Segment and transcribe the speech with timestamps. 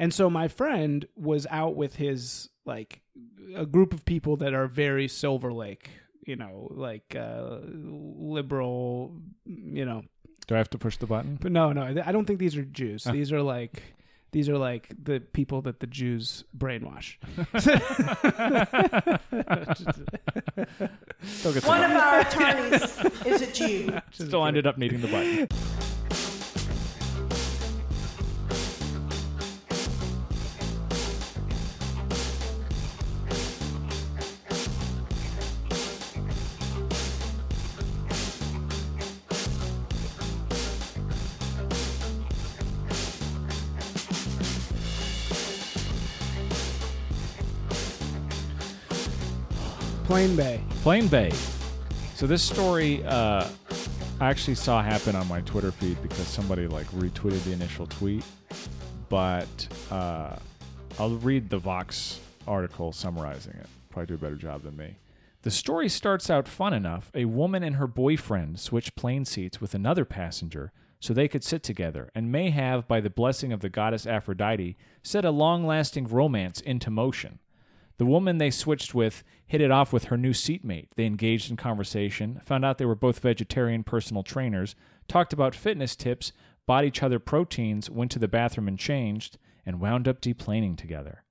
[0.00, 3.02] And so my friend was out with his like
[3.54, 5.90] a group of people that are very Silver Lake,
[6.26, 10.02] you know, like uh liberal, you know.
[10.46, 11.38] Do I have to push the button?
[11.40, 13.04] But no, no, I don't think these are Jews.
[13.04, 13.82] These are like
[14.32, 17.16] these are like the people that the Jews brainwash.
[21.66, 23.98] One of our attorneys is a Jew.
[24.12, 25.46] still ended up needing the button.
[50.20, 50.60] Plane Bae.
[50.82, 51.32] Plane Bae.
[52.14, 53.48] So this story, uh,
[54.20, 58.22] I actually saw happen on my Twitter feed because somebody like retweeted the initial tweet,
[59.08, 59.48] but
[59.90, 60.36] uh,
[60.98, 63.66] I'll read the Vox article summarizing it.
[63.88, 64.96] Probably do a better job than me.
[65.40, 67.10] The story starts out fun enough.
[67.14, 71.62] A woman and her boyfriend switch plane seats with another passenger so they could sit
[71.62, 76.08] together, and may have, by the blessing of the goddess Aphrodite, set a long lasting
[76.08, 77.38] romance into motion.
[78.00, 80.88] The woman they switched with hit it off with her new seatmate.
[80.96, 84.74] They engaged in conversation, found out they were both vegetarian personal trainers,
[85.06, 86.32] talked about fitness tips,
[86.64, 91.24] bought each other proteins, went to the bathroom and changed, and wound up deplaning together.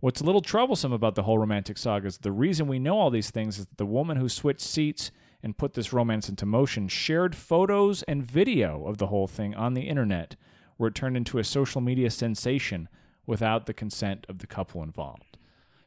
[0.00, 3.10] What's a little troublesome about the whole romantic saga is the reason we know all
[3.10, 5.10] these things is that the woman who switched seats
[5.42, 9.74] and put this romance into motion shared photos and video of the whole thing on
[9.74, 10.36] the internet,
[10.78, 12.88] where it turned into a social media sensation
[13.26, 15.36] without the consent of the couple involved.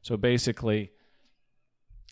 [0.01, 0.91] So basically,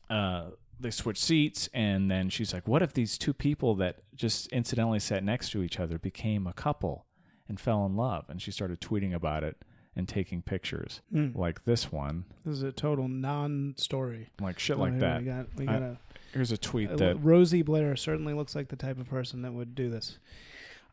[0.10, 4.48] uh, they switch seats, and then she's like, "What if these two people that just
[4.48, 7.06] incidentally sat next to each other became a couple
[7.48, 9.64] and fell in love?" And she started tweeting about it
[9.96, 14.28] and taking pictures, like this one, This is a total non-story.
[14.42, 15.22] like shit Oh, like that.
[15.22, 15.98] We got, we got a,
[16.34, 19.54] Here's a tweet uh, that Rosie Blair certainly looks like the type of person that
[19.54, 20.18] would do this.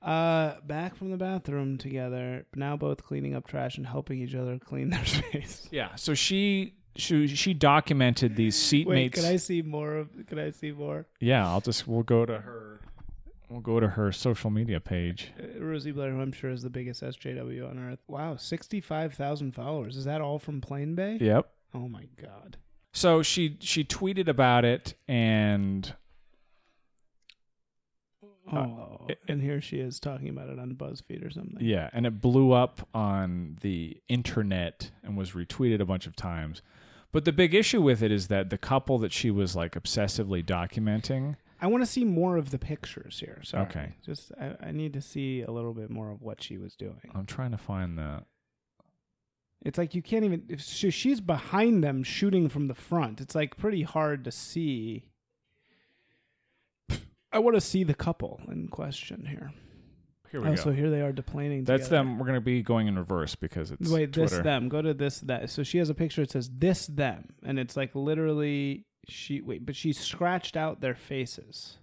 [0.01, 4.57] Uh, back from the bathroom together, now both cleaning up trash and helping each other
[4.61, 5.67] clean their space.
[5.73, 5.97] yeah.
[5.97, 8.87] So she she she documented these seatmates.
[8.87, 10.09] Wait, can I see more of?
[10.27, 11.07] Can I see more?
[11.21, 12.81] Yeah, I'll just we'll go to her.
[13.49, 15.31] We'll go to her social media page.
[15.39, 17.99] Uh, Rosie Blair, who I'm sure is the biggest SJW on earth.
[18.09, 19.97] Wow, sixty-five thousand followers.
[19.97, 21.19] Is that all from Plane Bae?
[21.21, 21.51] Yep.
[21.75, 22.57] Oh my god.
[22.93, 25.95] So she she tweeted about it and
[28.53, 31.65] Oh, it- and here she is talking about it on BuzzFeed or something.
[31.65, 36.61] yeah, and it blew up on the internet and was retweeted a bunch of times.
[37.13, 40.45] But the big issue with it is that the couple that she was like obsessively
[40.45, 41.37] documenting.
[41.61, 43.41] I want to see more of the pictures here.
[43.45, 43.67] Sorry.
[43.67, 43.95] Okay.
[44.05, 47.13] Just I, I need to see a little bit more of what she was doing.
[47.15, 48.25] I'm trying to find the
[49.61, 50.45] It's like you can't even.
[50.49, 55.05] If she, she's behind them shooting from the front, it's like pretty hard to see.
[57.31, 59.53] I want to see the couple in question here.
[60.33, 60.57] Here we Oh, go.
[60.57, 61.67] so here they are deplaning.
[61.67, 62.05] That's together.
[62.05, 62.19] them.
[62.19, 64.69] We're going to be going in reverse because it's Wait, this them.
[64.71, 65.51] Go to this that.
[65.51, 66.23] So she has a picture.
[66.23, 69.43] It says this them, and it's like literally she.
[69.43, 71.77] Wait, but she scratched out their faces.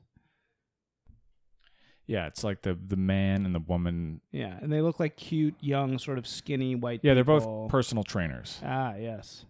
[2.07, 4.21] Yeah, it's like the the man and the woman.
[4.31, 7.01] Yeah, and they look like cute, young, sort of skinny white.
[7.03, 8.59] Yeah, they're both personal trainers.
[8.65, 9.45] Ah, yes.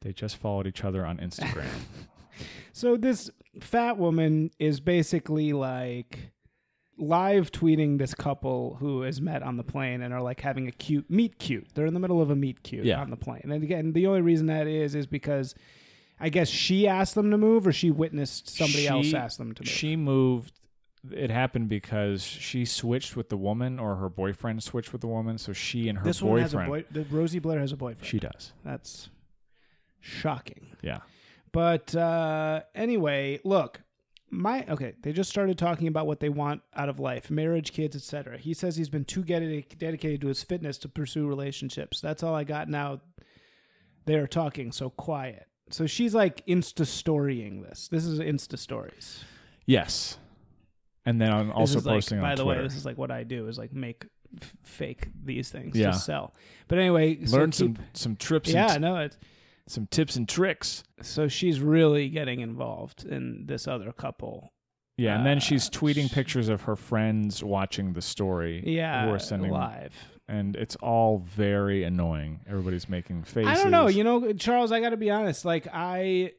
[0.00, 1.68] They just followed each other on Instagram.
[2.72, 6.32] So this fat woman is basically like
[6.96, 10.72] live tweeting this couple who has met on the plane and are like having a
[10.72, 11.66] cute meet cute.
[11.74, 13.00] They're in the middle of a meet cute Yeah.
[13.00, 13.40] on the plane.
[13.44, 15.54] And again, the only reason that is is because
[16.20, 19.62] I guess she asked them to move or she witnessed somebody else ask them to
[19.62, 19.68] move.
[19.68, 20.60] She moved.
[21.12, 25.36] It happened because she switched with the woman, or her boyfriend switched with the woman.
[25.36, 26.86] So she and her this one has a boyfriend.
[26.94, 27.02] boy.
[27.02, 28.06] The Rosie Blair has a boyfriend.
[28.06, 28.54] She does.
[28.64, 29.10] That's
[30.00, 30.68] shocking.
[30.82, 31.00] Yeah.
[31.52, 33.80] But uh, anyway, look,
[34.34, 34.94] my okay.
[35.02, 38.38] They just started talking about what they want out of life, marriage, kids, etc.
[38.38, 42.00] He says he's been too dedicated to his fitness to pursue relationships.
[42.00, 43.00] That's all I got now.
[44.06, 45.46] They're talking so quiet.
[45.70, 47.88] So she's like insta storying this.
[47.88, 49.24] This is insta stories.
[49.66, 50.18] Yes.
[51.06, 52.60] And then I'm also posting like, by the Twitter.
[52.60, 54.06] way, this is like what I do is like make
[54.40, 55.92] f- fake these things Yeah.
[55.92, 56.34] to sell.
[56.68, 58.50] But anyway, so Learn keep- some some trips.
[58.50, 59.16] Yeah, and no, it's
[59.66, 60.84] some tips and tricks.
[61.00, 64.52] so she's really getting involved in this other couple.
[64.96, 68.62] Yeah, and then Uh, she's tweeting sh- pictures of her friends watching the story.
[68.66, 69.92] Yeah, who are sending live.
[70.28, 72.40] and it's all very annoying.
[72.48, 73.48] Everybody's making faces.
[73.48, 73.88] I don't know.
[73.88, 75.44] You know, Charles, I got to be honest.
[75.44, 76.32] Like, I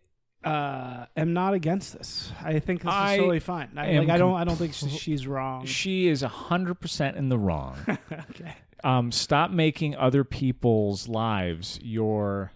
[0.43, 2.31] uh, am not against this.
[2.41, 3.71] I think this I is totally fine.
[3.75, 4.35] I, like, I don't.
[4.35, 5.65] I don't think she's wrong.
[5.65, 7.77] she is hundred percent in the wrong.
[8.11, 8.55] okay.
[8.83, 12.51] um, stop making other people's lives your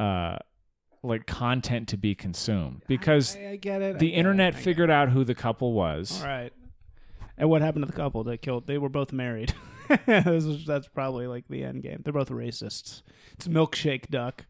[0.00, 0.38] uh
[1.02, 3.96] like content to be consumed because I, I get it.
[3.96, 6.22] I the get it, internet I get figured out who the couple was it.
[6.22, 6.52] All right.
[7.38, 8.66] And what happened to the couple that killed?
[8.66, 9.54] They were both married.
[10.06, 12.02] This is- that's probably like the end game.
[12.04, 13.02] They're both racists.
[13.32, 14.46] It's milkshake duck.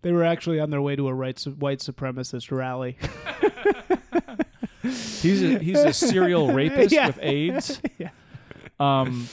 [0.00, 2.96] They were actually on their way to a right, white supremacist rally.
[4.82, 7.08] he's a, he's a serial rapist Yeah.
[7.08, 8.10] with AIDS yeah.
[8.80, 9.28] um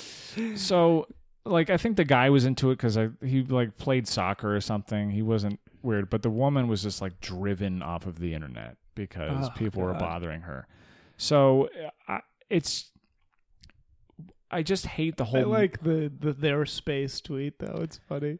[0.55, 1.07] so
[1.45, 5.09] like i think the guy was into it because he like played soccer or something
[5.09, 9.47] he wasn't weird but the woman was just like driven off of the internet because
[9.47, 10.67] Oh, people were bothering her
[11.17, 11.69] so
[12.07, 12.91] I, it's
[14.51, 17.79] i just hate the whole I like the, the their space tweet though.
[17.81, 18.39] It's funny.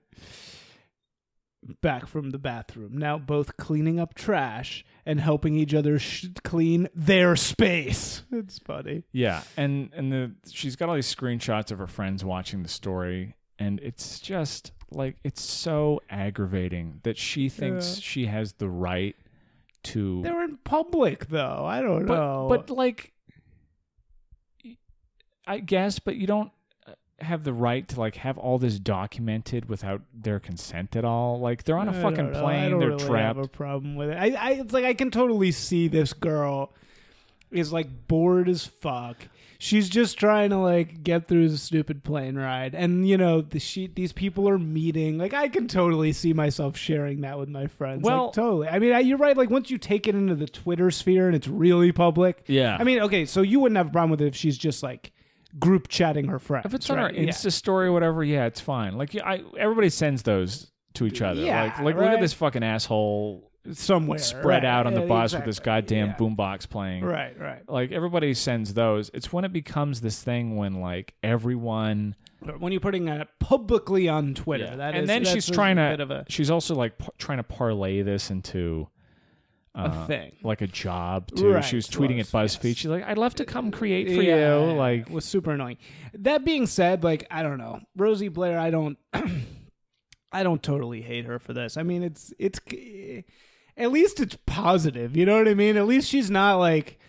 [1.82, 6.90] Back from the bathroom, now both cleaning up trash and helping each other sh- clean
[6.96, 8.24] their space.
[8.32, 9.04] It's funny.
[9.12, 13.36] yeah and and the she's got all these screenshots of her friends watching the story
[13.60, 18.02] and it's just like it's so aggravating that she thinks Yeah.
[18.02, 19.16] she has the right
[19.84, 21.64] to They're in public though.
[21.66, 22.48] I don't but know.
[22.50, 23.14] but like
[25.48, 26.52] i guess but you don't
[27.22, 31.64] have the right to like have all this documented without their consent at all like
[31.64, 32.36] they're on a I fucking don't.
[32.36, 34.18] I plane don't they're really trapped Have a problem with it.
[34.18, 36.74] I, I, it's like I can totally see this girl
[37.52, 39.18] is like bored as fuck.
[39.58, 43.60] She's just trying to like get through the stupid plane ride, and you know the
[43.60, 45.20] she these people are meeting.
[45.20, 48.02] Like I can totally see myself sharing that with my friends.
[48.02, 48.68] Well- like, totally.
[48.70, 49.38] I mean, I, you're right.
[49.38, 52.44] Like once you take it into the Twitter sphere and it's really public.
[52.48, 54.82] yeah I mean, okay, so you wouldn't have a problem with it if she's just
[54.82, 55.12] like
[55.60, 56.66] group chatting her friends.
[56.66, 57.04] if it's on right?
[57.06, 57.30] our Yeah.
[57.30, 61.42] insta story or whatever yeah it's fine like I, everybody sends those to each other
[61.42, 64.66] Yeah, like like look at this fucking asshole somewhere spread right.
[64.66, 66.16] out on the Yeah, bus with this goddamn Yeah.
[66.18, 67.62] boombox playing Right, right.
[67.70, 72.16] like everybody sends those it's when it becomes this thing when like everyone
[72.58, 74.64] when you're putting it publicly on Twitter.
[74.64, 74.76] Yeah.
[74.78, 76.04] That and is- then she's a trying bit to.
[76.04, 78.88] of a, she's also like p- trying to parlay this into
[79.74, 80.34] a uh, thing.
[80.44, 81.54] like a job too.
[81.54, 82.64] Right, she was tweeting at BuzzFeed.
[82.64, 82.78] yes.
[82.78, 85.78] She's like, "I'd love to come create for Yeah, you." Like, it was super annoying.
[86.14, 88.60] That being said, like I don't know, Rosie Blair.
[88.60, 88.98] I don't,
[90.32, 91.78] I don't totally hate her for this.
[91.78, 92.60] I mean, it's it's
[93.78, 95.16] at least it's positive.
[95.16, 95.78] You know what I mean?
[95.78, 97.00] At least she's not like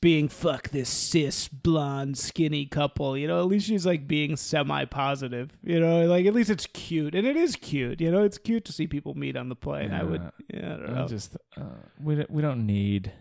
[0.00, 3.16] being fuck this cis blonde skinny couple.
[3.16, 5.50] You know, at least she's like being semi positive.
[5.62, 8.00] You know, like at least it's cute, and it is cute.
[8.00, 9.92] You know, it's cute to see people meet on the plane.
[9.92, 10.22] I would,
[10.52, 11.08] yeah, I don't I know.
[11.08, 11.62] just uh,
[12.02, 13.12] we don't, we don't need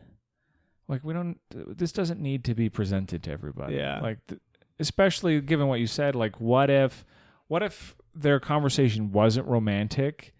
[0.87, 1.39] like we don't.
[1.49, 3.75] This doesn't need to be presented to everybody.
[3.75, 4.01] Yeah.
[4.01, 4.41] Like, th-
[4.79, 6.15] especially given what you said.
[6.15, 7.05] Like, what if
[7.47, 10.33] what if their conversation wasn't romantic?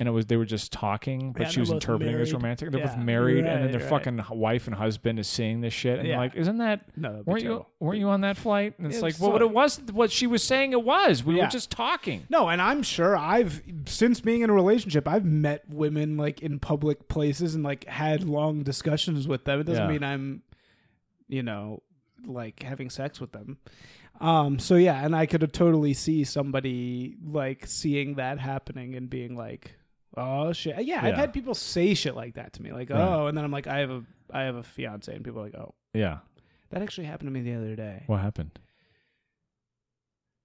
[0.00, 2.20] And it was they were just talking, but Yeah, she they're was both interpreting it
[2.20, 2.34] as married.
[2.42, 2.70] romantic.
[2.70, 3.88] They're both Yeah, married, and then right, their right.
[3.88, 6.18] fucking wife and husband is seeing this shit, and Yeah.
[6.18, 7.68] like, isn't that no, that'd be weren't you terrible.
[7.80, 8.74] weren't you on that flight?
[8.78, 11.24] And it's Yeah, like, well, what it was, what she was saying, it was.
[11.24, 11.46] We Yeah.
[11.46, 12.22] were just talking.
[12.30, 16.60] No, and I'm sure I've since being in a relationship, I've met women like in
[16.60, 19.58] public places and like had long discussions with them.
[19.58, 19.90] It doesn't Yeah.
[19.90, 20.42] mean I'm,
[21.26, 21.82] you know,
[22.24, 23.58] like having sex with them.
[24.20, 24.60] Um.
[24.60, 29.74] So yeah, and I could totally see somebody like seeing that happening and being like,
[30.18, 31.16] "Oh shit." Yeah, I've Yeah.
[31.16, 33.00] had people say shit like that to me, like, Right.
[33.00, 35.44] "Oh," and then I'm like, "I have a, I have a fiance," and people are
[35.44, 36.18] like, "Oh." Yeah.
[36.70, 38.02] That actually happened to me the other day.
[38.06, 38.58] What happened?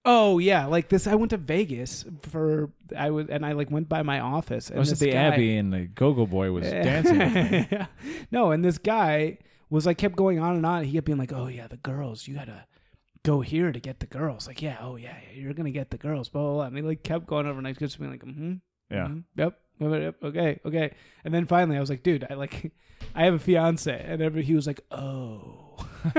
[0.05, 1.07] Oh yeah, like this.
[1.07, 4.69] I went to Vegas for I was, and I like went by my office.
[4.69, 7.67] And was it this the guy- Abbey and the Go-Go Boy was dancing with me?
[7.71, 7.85] Yeah.
[8.31, 9.37] no, and this guy
[9.69, 10.83] was like kept going on and on.
[10.83, 12.27] He kept being like, "Oh yeah, the girls.
[12.27, 12.65] You gotta
[13.23, 15.97] go here to get the girls." Like, yeah, oh yeah, yeah you're gonna get the
[15.97, 16.27] girls.
[16.27, 16.53] Blah blah.
[16.53, 16.63] blah.
[16.65, 18.55] And he like kept going over, and I just being like, "Hmm,
[18.91, 19.07] Yeah.
[19.07, 20.91] mhm, yep, okay, okay."
[21.23, 22.71] And then finally, I was like, "Dude, I like,
[23.15, 25.87] I have a fiance," and every he was like, "Oh."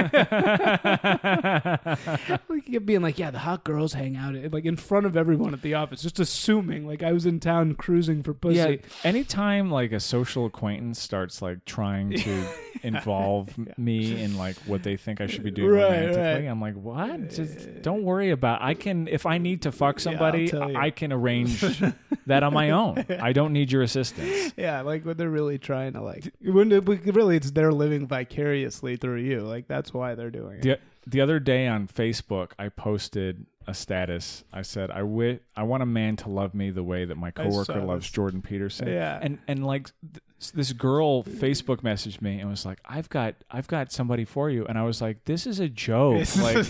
[2.48, 5.16] like kept being like, yeah, the hot girls hang out eh, like in front of
[5.16, 8.56] everyone at the office, just assuming like I was in town cruising for pussy.
[8.56, 12.44] Yeah, anytime like a social acquaintance starts like trying to
[12.82, 16.44] involve m- me in like what they think I should be doing Right, romantically, right.
[16.46, 17.30] I'm like, what?
[17.30, 18.62] Just don't worry about.
[18.62, 20.60] I can if I need to fuck somebody, you.
[20.60, 21.60] I can arrange
[22.26, 23.04] that on my own.
[23.20, 24.52] I don't need your assistance.
[24.56, 28.96] Yeah, like what they're really trying to like, when it, really it's they're living vicariously
[28.96, 29.40] through you.
[29.40, 30.62] Like that's why they're doing it.
[30.62, 34.44] The the other day on Facebook, I posted a status.
[34.52, 37.30] I said, "I wi- I want a man to love me the way that my
[37.30, 38.10] coworker loves.
[38.10, 39.18] Jordan Peterson." Yeah.
[39.20, 43.68] and and like th- this girl Facebook messaged me and was like, "I've got I've
[43.68, 46.24] got somebody for you," and I was like, "This is a joke.
[46.36, 46.66] like,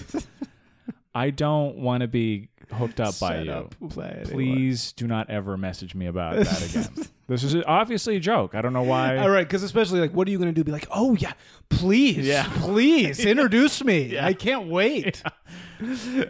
[1.14, 3.52] I don't want to be hooked up by Set you.
[3.52, 4.24] up anyone.
[4.24, 7.06] Please do not ever message me about that again.
[7.28, 8.54] this is obviously a joke.
[8.54, 9.16] I don't know why.
[9.18, 10.62] All right, because especially like, what are you going to do?
[10.64, 11.32] Be like, oh yeah,
[11.68, 12.48] please, Yeah.
[12.60, 14.18] please introduce me.
[14.18, 15.22] I can't wait.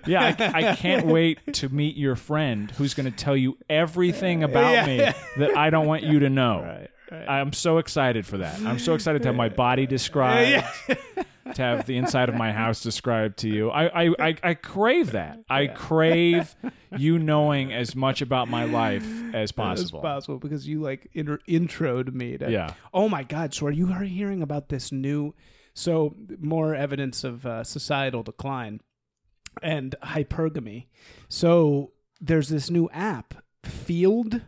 [0.06, 4.42] Yeah, I, I can't wait to meet your friend who's going to tell you everything
[4.42, 4.86] about Yeah.
[4.86, 4.98] me
[5.38, 6.62] that I don't want you to know.
[6.62, 7.28] Right, right.
[7.28, 8.60] I'm so excited for that.
[8.62, 10.64] I'm so excited to have my body described,
[11.54, 13.70] to have the inside of my house described to you.
[13.70, 15.40] I, I, I, I crave that.
[15.48, 16.54] I crave
[16.96, 19.98] you knowing as much about my life as possible.
[19.98, 22.50] As possible because you like inter- introed me to.
[22.50, 22.74] Yeah.
[22.92, 23.52] Oh my God!
[23.54, 25.34] So are you hearing about this new?
[25.74, 28.80] So more evidence of uh, societal decline
[29.62, 30.86] and hypergamy.
[31.28, 34.42] So there's this new app, Feeld.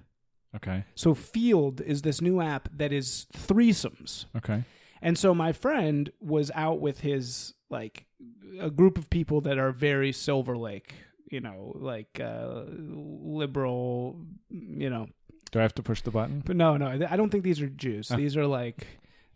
[0.55, 0.85] Okay.
[0.95, 4.27] So Feeld is this new app that is threesomes.
[4.37, 4.65] Okay.
[5.03, 8.07] And so my friend was out with his like
[8.61, 10.95] a group of people that are very Silver Lake,
[11.31, 15.09] you know, like uh liberal, you know.
[15.53, 16.43] Do I have to push the button?
[16.45, 18.09] But no, no, I don't think these are Jews.
[18.09, 18.87] These are like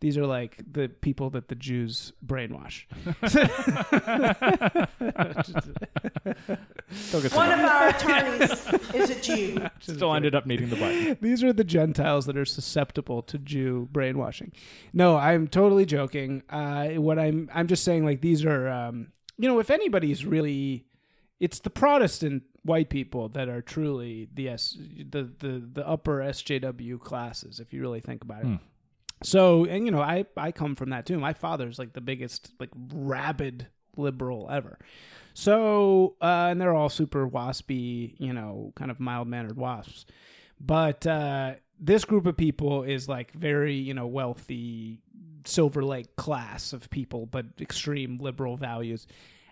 [0.00, 2.86] these are like the people that the Jews brainwash.
[7.34, 9.66] One of our attorneys is a Jew.
[9.80, 11.18] still ended up needing the button.
[11.20, 14.52] These are the Gentiles that are susceptible to Jew brainwashing.
[14.92, 16.42] No, I'm totally joking.
[16.48, 20.86] Uh, what I'm I'm just saying, like these are, um, you know, if anybody's really,
[21.38, 27.00] it's the Protestant white people that are truly the S, the the the upper SJW
[27.00, 27.60] classes.
[27.60, 28.46] If you really think about it.
[28.46, 28.56] Hmm.
[29.22, 31.18] So, and you know, I I come from that too.
[31.18, 34.78] My father's like the biggest like rabid liberal ever.
[35.34, 40.06] So, uh, and they're all super waspy, you know, kind of mild mannered wasps.
[40.60, 44.98] But uh, this group of people is like very, you know, wealthy
[45.44, 49.06] Silver Lake class of people, but extreme liberal values.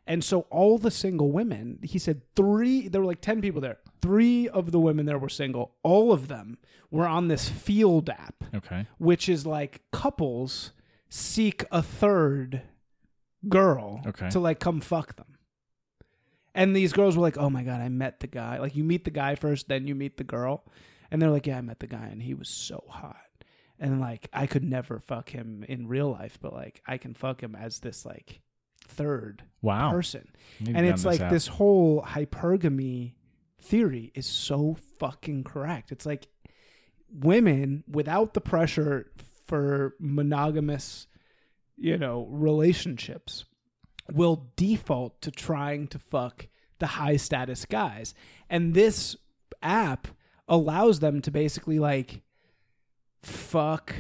[0.09, 3.77] And so all the single women, he said three, there were like 10 people there.
[4.00, 5.75] Three of the women there were single.
[5.83, 6.57] All of them
[6.91, 8.87] were on this Feeld app Okay.
[8.99, 10.73] which is like couples
[11.11, 12.62] seek a third
[13.49, 14.31] girl Okay.
[14.31, 15.37] to like come fuck them.
[16.55, 19.05] And these girls were like, "Oh my god, I met the guy." Like you meet
[19.05, 20.65] the guy first, then you meet the girl.
[21.11, 23.17] And they're like, "Yeah, I met the guy and he was so hot."
[23.79, 27.43] And like I could never fuck him in real life, but like I can fuck
[27.43, 28.41] him as this like
[28.88, 29.90] third Wow.
[29.92, 30.28] person.
[30.66, 33.12] And it's like this whole hypergamy
[33.61, 35.92] theory is so fucking correct.
[35.92, 36.28] It's like
[37.12, 39.11] women without the pressure
[39.47, 41.07] for monogamous,
[41.76, 43.45] you know, relationships
[44.12, 48.14] will default to trying to fuck the high status guys.
[48.49, 49.16] And this
[49.62, 50.09] app
[50.49, 52.23] allows them to basically like
[53.23, 53.95] fuck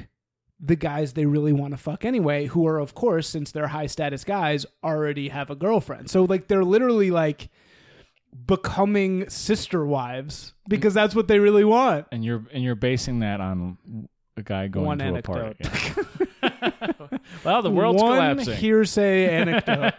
[0.60, 3.86] the guys they really want to fuck anyway, who are, of course, since they're high
[3.86, 6.10] status guys, already have a girlfriend.
[6.10, 7.48] So, like, they're literally like
[8.46, 12.06] becoming sister wives because that's what they really want.
[12.12, 13.78] and you're and you're basing that on
[14.36, 15.56] a guy going One to anecdote.
[15.60, 17.18] a party.
[17.44, 18.56] well, the world's One collapsing.
[18.56, 19.94] hearsay anecdote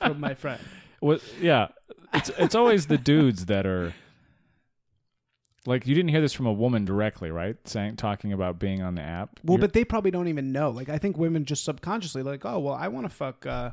[0.00, 0.60] from my friend.
[1.00, 1.22] What?
[1.40, 1.68] Yeah,
[2.12, 3.94] it's it's always the dudes that are
[5.66, 7.56] like you didn't hear this from a woman directly, right?
[7.68, 9.40] Saying talking about being on the app.
[9.44, 10.70] Well, You're- but they probably don't even know.
[10.70, 13.44] Like, I think women just subconsciously like, oh, well, I want to fuck.
[13.46, 13.72] Uh,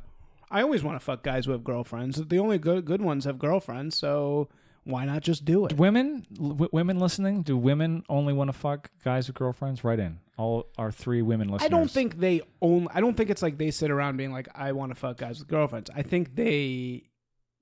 [0.52, 2.18] I always want to fuck guys who have girlfriends.
[2.26, 4.50] The only good good ones have girlfriends, so
[4.86, 5.74] why not just do it?
[5.74, 9.84] women w- women listening, do women only want to fuck guys with girlfriends?
[9.84, 11.66] Right in all our three women listeners.
[11.66, 12.88] I don't think they only.
[12.94, 15.40] I don't think it's like they sit around being like, I want to fuck guys
[15.40, 15.90] with girlfriends.
[15.94, 17.04] I think they,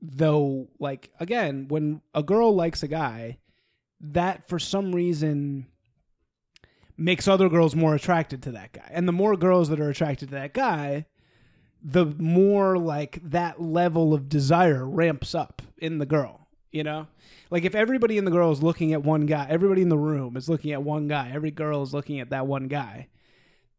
[0.02, 3.38] though, like again, when a girl likes a guy,
[4.00, 5.68] that for some reason
[6.98, 10.30] makes other girls more attracted to that guy, and the more girls that are attracted
[10.30, 11.06] to that guy,
[11.84, 16.48] the more like that level of desire ramps up in the girl.
[16.72, 17.08] You know,
[17.52, 20.36] like if everybody in the girl is looking at one guy, everybody in the room
[20.36, 23.08] is looking at one guy, every girl is looking at that one guy.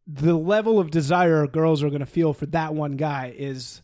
[0.07, 3.81] The level of desire girls are going to feel for that one guy is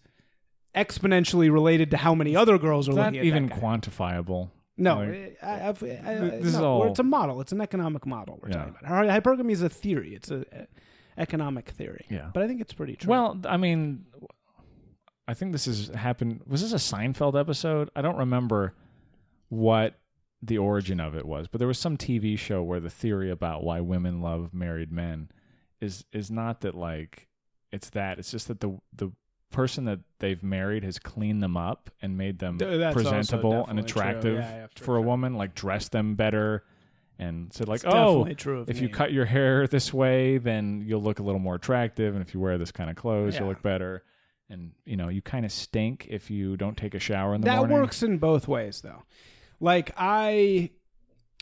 [0.73, 3.61] exponentially related to how many other girls are that looking at even that guy.
[3.61, 4.49] quantifiable.
[4.75, 7.41] No, Like, I, I've, I, I, this is all- it's a model.
[7.41, 8.57] It's an economic model we're Yeah.
[8.65, 9.23] talking about.
[9.23, 10.15] Hypergamy is a theory.
[10.15, 10.67] It's a, a
[11.17, 12.05] economic theory.
[12.09, 12.31] Yeah.
[12.33, 13.09] but I think it's pretty true.
[13.11, 14.05] Well, I mean,
[15.27, 16.41] I think this has happened.
[16.47, 17.89] Was this a Seinfeld episode?
[17.95, 18.73] I don't remember
[19.49, 19.99] what
[20.41, 23.63] the origin of it was, but there was some TV show where the theory about
[23.63, 25.29] why women love married men
[25.79, 27.27] is is not that like
[27.71, 28.17] it's that.
[28.19, 29.11] It's just that the the
[29.53, 33.51] person that they've married has cleaned them up and made them Th- that's also presentable
[33.67, 34.01] and definitely true.
[34.01, 35.01] attractive Yeah, yeah, for for a sure.
[35.07, 36.63] woman, like dressed them better
[37.19, 37.91] and said like, It's "Oh,
[38.23, 38.93] definitely true of if you me.
[38.93, 42.39] cut your hair this way, then you'll look a little more attractive, and if you
[42.39, 43.49] wear this kind of clothes, you'll Yeah.
[43.49, 44.03] look better."
[44.49, 47.47] And you know, you kind of stink if you don't take a shower in the
[47.47, 47.61] morning.
[47.63, 47.83] that morning.
[47.85, 49.03] works in both ways though
[49.59, 50.71] Like I,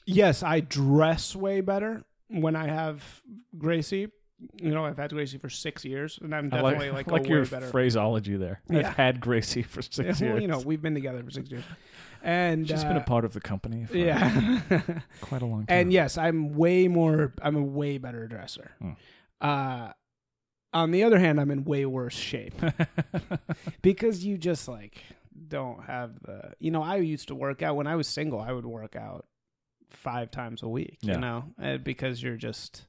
[0.06, 3.22] yes, I dress way better when I have
[3.58, 4.10] Gracie.
[4.56, 7.30] You know, I've had Gracie for six years, and I'm I definitely like, like, like
[7.30, 7.68] your better.
[7.68, 8.62] phraseology there.
[8.70, 8.80] Yeah.
[8.80, 10.42] I've had Gracie for six well, years.
[10.42, 11.64] you know, we've been together for six years,
[12.24, 14.62] and she's uh, been a part of the company for yeah.
[15.22, 15.78] quite a long time.
[15.78, 17.34] and yes, I'm way more.
[17.42, 18.72] I'm a way better dresser.
[18.80, 18.92] Hmm.
[19.40, 19.92] Uh,
[20.74, 22.54] on the other hand, I'm in way worse shape
[23.82, 25.04] because you just like
[25.48, 26.54] don't have the.
[26.60, 28.40] You know, I used to work out when I was single.
[28.40, 29.26] I would work out
[29.90, 30.98] five times a week.
[31.02, 31.16] Yeah.
[31.16, 32.88] You know, uh, because you're just.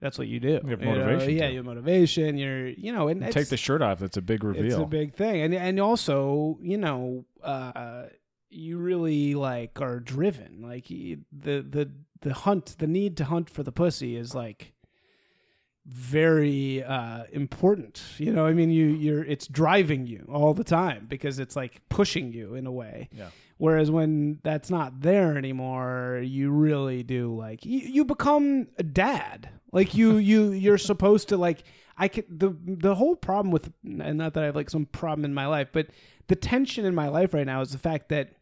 [0.00, 0.60] That's what you do.
[0.64, 1.50] You have motivation Yeah, to.
[1.52, 2.38] you have motivation.
[2.38, 3.98] You're, you know, and take the shirt off.
[3.98, 4.64] That's a big reveal.
[4.64, 8.04] it's a big thing, and and also, you know, uh,
[8.50, 10.62] you really like are driven.
[10.62, 11.90] Like the the
[12.20, 14.72] the hunt, the need to hunt for the pussy is like
[15.88, 18.02] very uh important.
[18.18, 21.80] You know i mean you you're it's driving you all the time because it's like
[21.88, 23.08] pushing you in a way.
[23.12, 23.30] Yeah.
[23.56, 29.48] whereas when that's not there anymore you really do like you, you become a dad.
[29.72, 31.64] Like you you you're supposed to like
[31.96, 35.24] i could the the whole problem with and not that i have like some problem
[35.24, 35.88] in my life but
[36.28, 38.32] the tension in my life right now is the fact that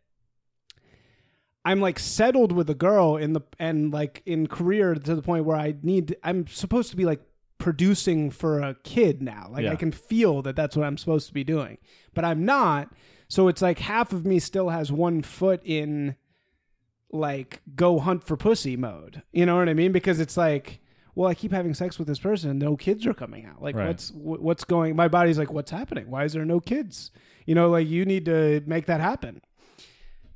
[1.65, 5.45] I'm like settled with a girl in the and like in career to the point
[5.45, 7.21] where I need I'm supposed to be like
[7.59, 9.49] producing for a kid now.
[9.51, 9.73] Like Yeah.
[9.73, 11.79] I can feel that that's what I'm supposed to be doing.
[12.15, 12.93] But I'm not.
[13.29, 16.17] So it's like half of me still has one foot in
[17.13, 19.23] like go hunt for pussy mode.
[19.33, 19.93] You know what I mean?
[19.93, 20.81] Because it's like
[21.15, 23.63] well, I keep having sex with this person and no kids are coming out.
[23.63, 23.87] Like Right.
[23.87, 26.11] what's wh- what's going my body's like what's happening?
[26.11, 27.11] Why is there no kids?
[27.47, 29.41] You know, like you need to make that happen.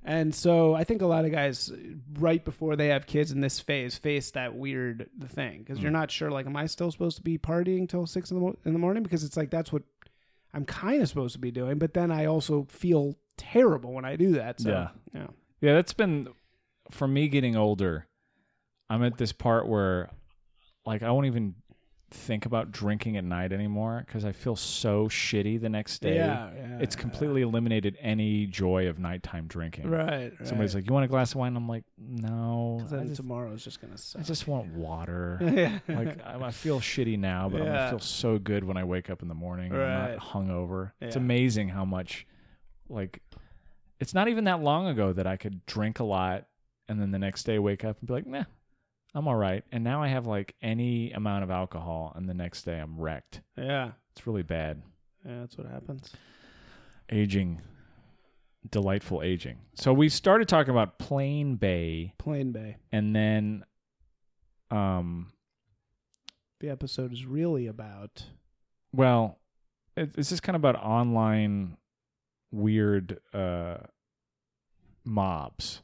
[0.02, 1.70] And so I think a lot of guys
[2.18, 5.82] right before they have kids in this phase face that weird thing because Mm.
[5.82, 8.40] you're not sure like am I still supposed to be partying till 6 in the,
[8.40, 9.82] mo- in the morning because it's like that's what
[10.54, 14.16] I'm kind of supposed to be doing but then I also feel terrible when I
[14.16, 14.88] do that so Yeah.
[15.14, 15.26] yeah
[15.60, 16.28] Yeah, that's been
[16.90, 18.06] for me getting older.
[18.88, 20.10] I'm at this part where,
[20.84, 21.54] like, I won't even
[22.10, 26.16] think about drinking at night anymore because I feel so shitty the next day.
[26.16, 29.88] yeah, yeah It's completely eliminated any joy of nighttime drinking.
[29.90, 30.46] right, right.
[30.46, 33.62] Somebody's like, "You want a glass of wine?" I'm like, "No." I then just, tomorrow's
[33.64, 37.60] just gonna suck I just want water." yeah like I, I feel shitty now, but
[37.60, 37.78] I'm Yeah.
[37.78, 40.14] gonna feel so good when I wake up in the morning and I'm Right.
[40.16, 40.92] not hungover.
[41.00, 42.26] It's amazing how much,
[42.88, 43.22] like,
[44.00, 46.46] it's not even that long ago that I could drink a lot
[46.88, 48.44] and then the next day wake up and be like, nah,
[49.14, 49.64] I'm all right.
[49.72, 53.40] And now I have like any amount of alcohol and the next day I'm wrecked.
[53.56, 54.82] yeah It's really bad.
[55.26, 56.12] yeah that's what happens
[57.12, 57.60] Aging,
[58.70, 59.58] delightful aging.
[59.74, 63.64] So we started talking about Plane Bae Plane Bae and then,
[64.70, 65.32] um,
[66.60, 68.26] the episode is really about
[68.92, 69.38] Well,
[69.96, 71.78] it, it's just kind of about online
[72.52, 73.78] weird uh,
[75.04, 75.82] mobs.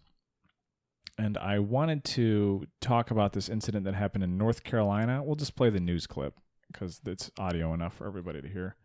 [1.18, 5.22] And I wanted to talk about this incident that happened in North Carolina.
[5.24, 6.34] We'll just play the news clip
[6.70, 8.76] because it's audio enough for everybody to hear.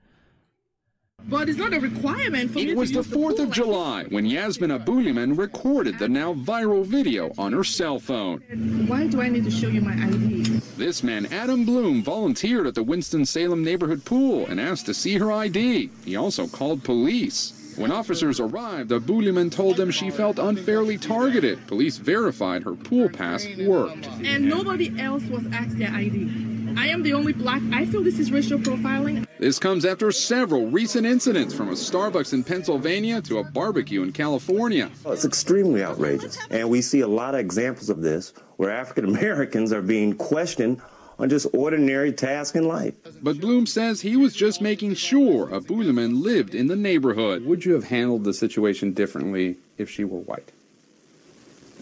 [1.24, 3.42] But it's not a requirement for me It to was the 4th pool.
[3.42, 8.40] of July when Yasmin Abuliman recorded the now viral video on her cell phone.
[8.88, 10.44] Why do I need to show you my ID?
[10.78, 15.32] This man, Adam Bloom, volunteered at the Winston-Salem neighborhood pool and asked to see her
[15.32, 15.92] ID.
[16.06, 17.61] He also called police.
[17.78, 21.66] When officers arrived, Abuliman told them she felt unfairly targeted.
[21.68, 24.08] Police verified her pool pass worked.
[24.24, 26.76] And nobody else was asked their ID.
[26.78, 27.62] I am the only black.
[27.74, 29.26] I feel this is racial profiling.
[29.40, 34.12] This comes after several recent incidents from a Starbucks in Pennsylvania to a barbecue in
[34.12, 34.90] California.
[35.06, 36.38] Oh, It's extremely outrageous.
[36.50, 40.82] And we see a lot of examples of this where African Americans are being questioned
[41.22, 42.96] on just ordinary tasks in life.
[43.22, 47.46] But Bloom says he was just making sure a Abuliman lived in the neighborhood.
[47.46, 50.52] Would you have handled the situation differently if she were white?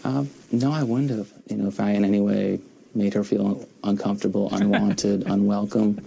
[0.04, 1.32] Um, no, I wouldn't have.
[1.48, 2.60] You know, if I in any way
[2.94, 6.04] made her feel uncomfortable, unwanted, unwelcome,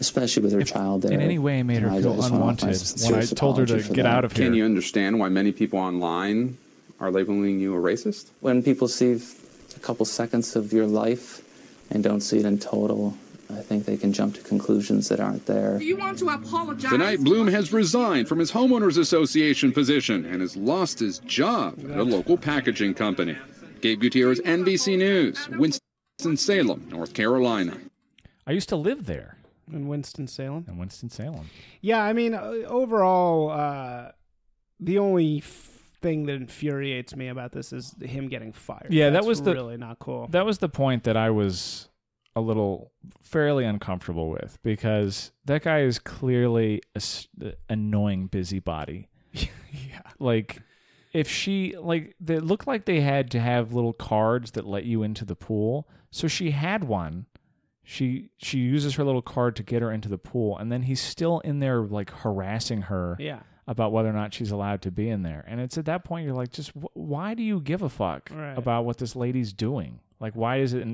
[0.00, 1.12] especially with her child there.
[1.12, 3.26] In any way, made her I feel just wanna offer my unwanted sincere when I
[3.26, 4.06] told her to get that.
[4.06, 4.46] out of here.
[4.46, 6.56] Can you understand why many people online
[6.98, 8.30] are labeling you a racist?
[8.40, 9.20] When people see
[9.76, 11.42] a couple seconds of your life
[11.90, 13.16] and don't see it in total,
[13.50, 15.78] I think they can jump to conclusions that aren't there.
[15.78, 16.90] Do you want to apologize?
[16.90, 21.98] Tonight, Bloom has resigned from his homeowners association position and has lost his job at
[21.98, 23.36] a local packaging company.
[23.80, 27.76] Gabe Gutierrez, NBC News, Winston-Salem, North Carolina.
[28.46, 29.36] I used to live there
[29.72, 30.64] in Winston Salem.
[30.68, 31.48] in Winston-Salem.
[31.80, 34.12] Yeah, I mean, uh, overall, uh,
[34.78, 35.69] the only f-
[36.00, 38.88] thing that infuriates me about this is him getting fired.
[38.90, 40.26] Yeah, that That's was the- really not cool.
[40.28, 41.88] That was the point that I was
[42.36, 47.28] a little fairly uncomfortable with because that guy is clearly a s-
[47.68, 49.08] annoying busybody.
[49.32, 49.48] yeah,
[50.18, 50.58] Like
[51.12, 55.02] if she like they looked like they had to have little cards that let you
[55.02, 55.88] into the pool.
[56.10, 57.26] So she had one.
[57.82, 61.00] She she uses her little card to get her into the pool, and then he's
[61.00, 63.40] still in there like harassing her Yeah.
[63.70, 65.44] About whether or not she's allowed to be in there.
[65.46, 68.28] And it's at that point you're like, just wh- why do you give a fuck
[68.34, 68.58] Right.
[68.58, 70.00] about what this lady's doing?
[70.18, 70.86] Like, why is it?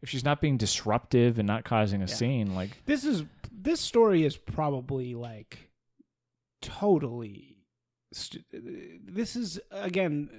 [0.00, 4.24] If she's not being disruptive and not causing a scene, like This is this story
[4.24, 5.70] is probably like
[6.62, 7.56] totally.
[8.12, 8.44] St-
[9.12, 10.30] this is again.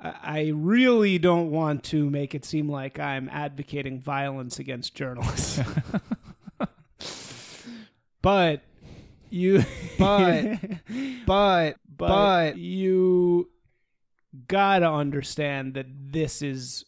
[0.00, 5.60] I I really don't want to make it seem like I'm advocating violence against journalists.
[8.22, 8.62] but
[9.34, 9.64] you
[9.98, 10.58] But-
[11.26, 13.50] but but you
[14.48, 16.84] gotta understand that this is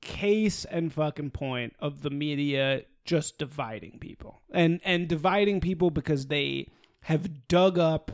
[0.00, 4.42] case and fucking point of the media just dividing people.
[4.52, 6.68] And and dividing people because they
[7.02, 8.12] have dug up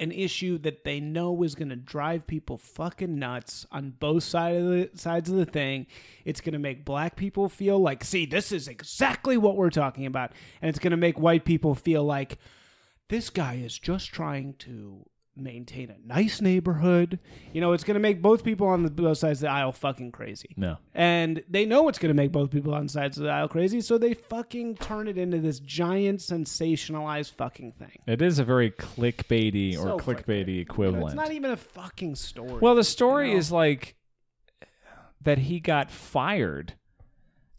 [0.00, 4.56] an issue that they know is going to drive people fucking nuts on both side
[4.56, 5.86] of the sides of the thing.
[6.24, 10.06] It's going to make black people feel like, see, this is exactly what we're talking
[10.06, 10.32] about,
[10.62, 12.38] and it's going to make white people feel like
[13.08, 15.04] this guy is just trying to
[15.38, 17.18] maintain a nice neighborhood.
[17.52, 19.72] You know, it's going to make both people on the both sides of the aisle
[19.72, 20.54] fucking crazy.
[20.56, 20.78] no.
[20.94, 23.80] And they know it's going to make both people on sides of the aisle crazy,
[23.80, 27.98] so they fucking turn it into this giant sensationalized fucking thing.
[28.06, 31.06] It is a very clickbaity So or clickbaity equivalent.
[31.06, 32.58] it's not even a fucking story.
[32.60, 33.38] Well, the story you know?
[33.38, 33.94] is like
[35.22, 36.74] that he got fired.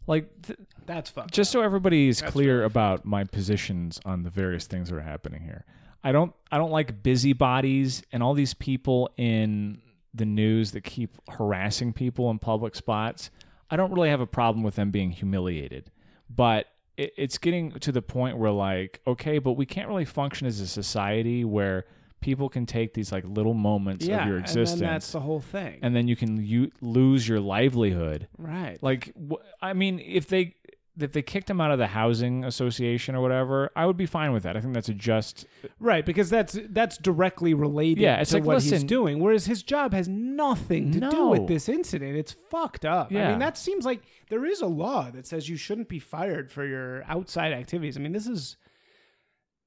[0.06, 1.32] Like, th- That's fucked.
[1.32, 1.60] just up.
[1.60, 5.42] so everybody is That's clear about my positions on the various things that are happening
[5.42, 5.64] here.
[6.02, 9.80] I don't I don't like busybodies and all these people in
[10.14, 13.30] the news that keep harassing people in public spots.
[13.70, 15.90] I don't really have a problem with them being humiliated,
[16.28, 20.46] but it, it's getting to the point where like, okay, but we can't really function
[20.46, 21.84] as a society where
[22.20, 25.20] people can take these like little moments yeah, of your existence and then that's the
[25.20, 25.78] whole thing.
[25.82, 28.26] and then you can u- lose your livelihood.
[28.36, 28.82] right.
[28.82, 30.54] Like, wh- I mean, if they
[30.98, 34.32] if they kicked him out of the housing association or whatever, I would be fine
[34.32, 34.56] with that.
[34.56, 35.46] I think that's a just.
[35.78, 39.20] Right, because that's that's directly related Yeah, it's to like, what he's doing.
[39.20, 42.16] Whereas his job has nothing to do with this incident.
[42.16, 43.12] It's fucked up.
[43.12, 46.50] I mean, that seems like there is a law that says you shouldn't be fired
[46.50, 47.96] for your outside activities.
[47.96, 48.56] I mean, this is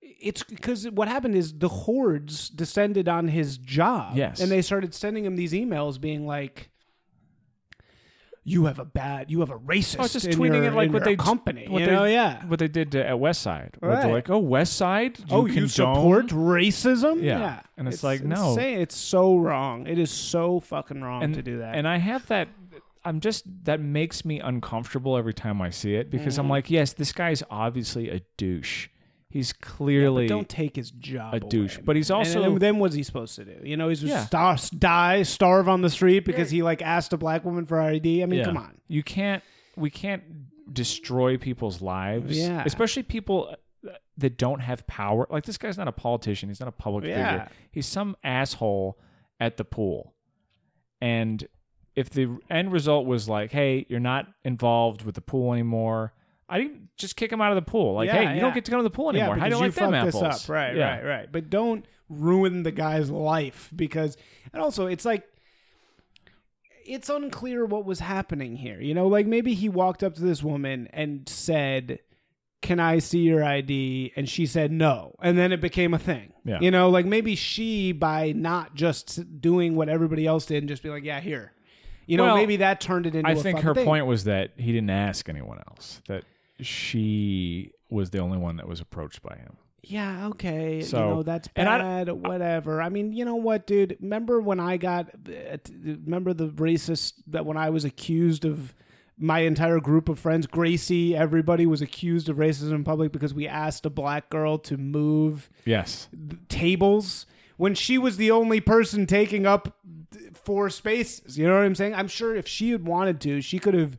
[0.01, 4.17] it's because what happened is the hordes descended on his job.
[4.17, 4.39] Yes.
[4.39, 6.69] and they started sending him these emails being like.
[8.45, 9.99] You have a bad, you have a racist.
[9.99, 12.03] I was just in tweeting your- it like what they company, what you they, know,
[12.03, 12.45] yeah.
[12.45, 13.77] what they did to, at West Side.
[13.79, 17.23] Where they're like, oh, West Side, you oh, you support racism?
[17.23, 17.62] Yeah.
[17.77, 18.49] And it's like, no.
[18.49, 18.79] insane.
[18.82, 19.88] It's so wrong.
[19.88, 21.75] It is so fucking wrong and to do that.
[21.75, 22.49] And I have that.
[23.06, 26.41] I'm just that makes me uncomfortable every time I see it because Mm-hmm.
[26.41, 28.88] I'm like, yes, this guy's obviously a douche.
[29.34, 31.34] He's But clearly don't take his job.
[31.34, 33.67] a douche, away, but he's also- And then what's he supposed to do?
[33.67, 34.26] You know, he's just Yeah.
[34.26, 38.22] star, die, starve on the street because he like asked a black woman for ID.
[38.22, 38.46] I mean, Yeah.
[38.46, 38.76] come on.
[38.88, 39.41] You can't.
[39.76, 40.22] We can't
[40.72, 42.38] destroy people's lives.
[42.38, 42.62] Yeah.
[42.63, 43.56] Especially people
[43.88, 45.26] uh, that don't have power.
[45.32, 46.50] Like this guy's not a politician.
[46.50, 47.32] He's not a public Yeah.
[47.32, 47.52] figure.
[47.72, 49.00] He's some asshole
[49.39, 50.13] at the pool.
[51.02, 51.48] And
[51.96, 56.13] if the end result was like, "Hey, you're not involved with the pool anymore,"
[56.49, 57.95] I didn't just kick him out of the pool.
[57.95, 58.39] Like, Yeah, "Hey, you yeah.
[58.41, 59.36] don't get to go to the pool anymore.
[59.36, 60.49] Yeah, How do you like because them fucked apples?" this up.
[60.53, 60.95] Right, Yeah.
[60.97, 61.32] right, right.
[61.32, 64.17] But don't ruin the guy's life because,
[64.51, 65.23] and also it's like,
[66.86, 68.79] it's unclear what was happening here.
[68.82, 71.99] You know, like maybe he walked up to this woman and said,
[72.62, 76.34] "Can I see your ID?" and she said no, and then it became a thing.
[76.43, 76.60] Yeah.
[76.60, 80.84] You know, like maybe she by not just doing what everybody else did and just
[80.84, 81.53] be like, "Yeah, here."
[82.06, 83.29] You know, Well, maybe that turned it into.
[83.29, 83.86] I a think fucking her thing.
[83.86, 86.01] point was that he didn't ask anyone else.
[86.10, 86.25] That
[86.63, 89.58] she was the only one that was approached by him.
[89.86, 90.82] Yeah, okay.
[90.82, 92.82] So- you know, that's and I- bad, whatever.
[92.82, 93.97] I mean, you know what, dude?
[94.02, 95.10] Remember when I got
[95.84, 98.73] remember the racist that when I was accused of
[99.17, 103.47] my entire group of friends, Gracie, everybody was accused of racism in public because we
[103.47, 106.08] asked a black girl to move Yes.
[106.49, 107.26] tables
[107.58, 109.78] when she was the only person taking up
[110.34, 111.38] four spaces.
[111.38, 111.93] You know what I'm saying?
[111.93, 113.97] I'm sure if she had wanted to, she could have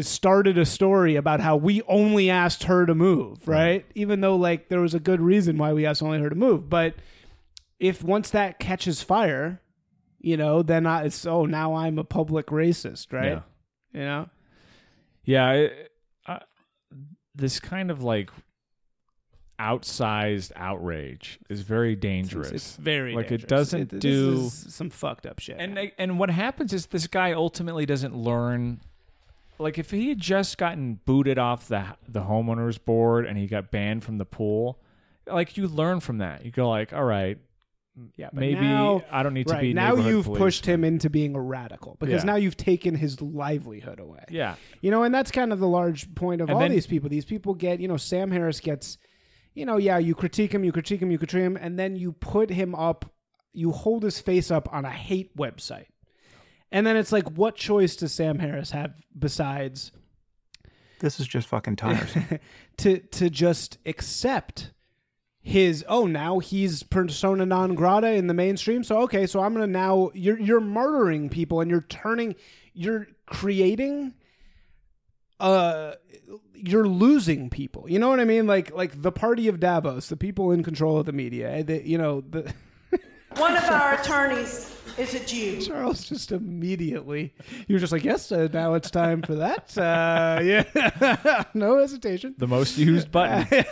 [0.00, 3.86] started a story about how we only asked her to move, right?
[3.94, 6.68] Even though like there was a good reason why we asked only her to move,
[6.68, 6.94] but
[7.78, 9.60] if once that catches fire,
[10.20, 13.26] you know, then I, it's oh now I'm a public racist, right?
[13.32, 13.40] Yeah.
[13.92, 14.28] You know,
[15.24, 15.50] Yeah.
[15.52, 15.90] it-
[16.26, 16.38] uh,
[17.34, 18.30] this kind of like
[19.60, 22.48] outsized outrage is very dangerous.
[22.50, 23.44] it's, it's very like dangerous.
[23.44, 24.48] it doesn't It- do.
[24.48, 25.56] some fucked up shit.
[25.58, 28.80] And and what happens is this guy ultimately doesn't learn.
[29.58, 33.70] Like if he had just gotten booted off the the homeowners board and he got
[33.70, 34.80] banned from the pool,
[35.26, 36.44] like you learn from that.
[36.44, 37.38] You go like, all right,
[38.16, 40.38] Yeah, maybe now- I don't need to be now you've police.
[40.38, 42.32] pushed him into being a radical because Yeah.
[42.32, 44.24] now you've taken his livelihood away.
[44.28, 44.56] Yeah.
[44.80, 47.08] You know, and that's kind of the large point of And all then- these people.
[47.08, 48.98] These people get, you know, Sam Harris gets,
[49.54, 52.10] you know, yeah, you critique him, you critique him, you critique him, and then you
[52.10, 53.12] put him up,
[53.52, 55.86] you hold his face up on a hate website.
[56.74, 59.92] And then it's like, what choice does Sam Harris have besides
[60.98, 62.40] This is just fucking tiresome.
[62.78, 64.72] to to just accept
[65.40, 68.82] his oh now he's persona non grata in the mainstream.
[68.82, 72.34] So okay so i'm gonna now you're you're murdering people and you're turning
[72.72, 74.14] you're creating
[75.38, 75.92] uh
[76.54, 77.88] you're losing people.
[77.88, 78.48] You know what i mean?
[78.48, 81.98] Like like the party of davos the people in control of the media the, you
[81.98, 82.52] know the
[83.36, 85.60] One of our attorneys is a Jew.
[85.60, 87.34] Charles just immediately,
[87.66, 89.76] you were just like, yes, uh, now it's time for that.
[89.76, 92.34] Uh, yeah, no hesitation.
[92.38, 93.64] The most used button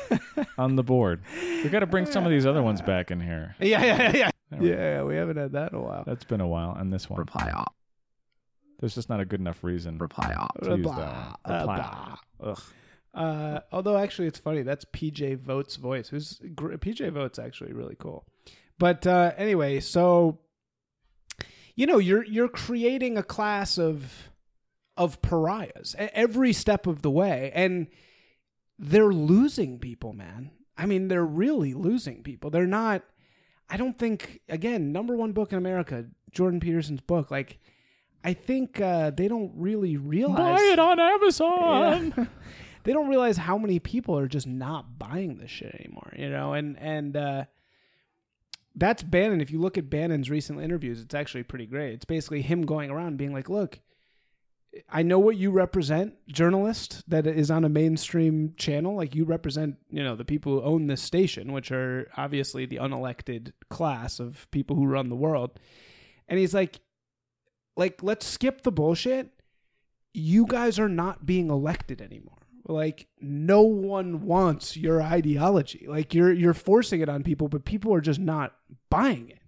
[0.59, 1.23] on the board.
[1.41, 3.57] We got to bring some of these other ones back in here.
[3.61, 4.31] Yeah, yeah, yeah, yeah.
[4.51, 4.71] There we.
[4.71, 6.05] Yeah, we haven't had that in a while.
[6.07, 6.75] That's been a while.
[6.75, 7.19] And this one.
[7.19, 7.75] Reply all.
[8.81, 9.99] There's just not a good enough reason.
[9.99, 10.51] Reply all.
[10.63, 11.61] To use that uh, one.
[11.61, 12.51] Reply blah.
[12.51, 12.61] Ugh.
[13.15, 14.63] Uh, although actually, it's funny.
[14.63, 16.09] That's PJ Vogt's voice.
[16.09, 18.25] Who's PJ Vogt's actually really cool.
[18.79, 20.39] But uh, anyway, so
[21.75, 24.31] you know, you're you're creating a class of
[24.97, 27.87] of pariahs every step of the way, and
[28.79, 30.51] they're losing people, man.
[30.77, 32.51] I mean, they're really losing people.
[32.51, 33.03] They're not.
[33.71, 37.31] I don't think again, number one book in America, Jordan Peterson's book.
[37.31, 37.59] Like,
[38.23, 40.59] I think uh, they don't really realize.
[40.59, 42.15] Buy it on Amazon.
[42.17, 42.25] Yeah.
[42.85, 46.53] they don't realize how many people are just not buying this shit anymore, you know,
[46.53, 47.45] and and uh,
[48.75, 49.41] that's Bannon.
[49.41, 51.95] If you look at Bannon's recent interviews, it's actually pretty great.
[51.95, 53.81] It's basically him going around being like, "Look,
[54.89, 58.97] I know what you represent, journalist that is on a mainstream channel.
[58.97, 62.77] Like you represent, you know, the people who own this station, which are obviously the
[62.77, 65.59] unelected class of people who run the world."
[66.29, 66.81] And he's like,
[67.77, 69.31] "Like, let's skip the bullshit."
[70.15, 72.39] you guys are not being elected anymore.
[72.67, 75.87] Like no one wants your ideology.
[75.89, 78.55] Like you're you're forcing it on people, but people are just not
[78.89, 79.39] buying it.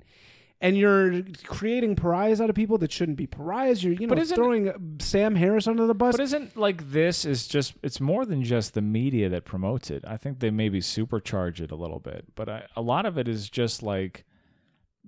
[0.60, 3.84] And you're creating pariahs out of people that shouldn't be pariahs.
[3.84, 6.16] You're you know throwing Sam Harris under the bus.
[6.16, 10.04] But isn't like this is just it's more than just the media that promotes it.
[10.06, 13.28] I think they maybe supercharge it a little bit, but I, a lot of it
[13.28, 14.24] is just like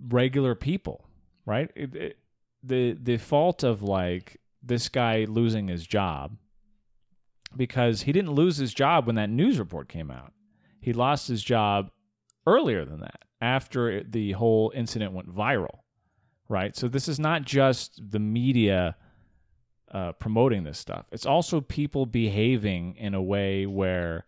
[0.09, 1.09] regular people,
[1.47, 1.71] right?
[1.75, 2.19] It, it,
[2.63, 6.37] the the fault of like this guy losing his job
[7.57, 10.33] because he didn't lose his job when that news report came out.
[10.81, 11.91] He lost his job
[12.47, 15.81] earlier than that after the whole incident went viral,
[16.49, 16.77] right?
[16.77, 18.97] So this is not just the media
[19.91, 21.07] uh, promoting this stuff.
[21.13, 24.25] It's also people behaving in a way where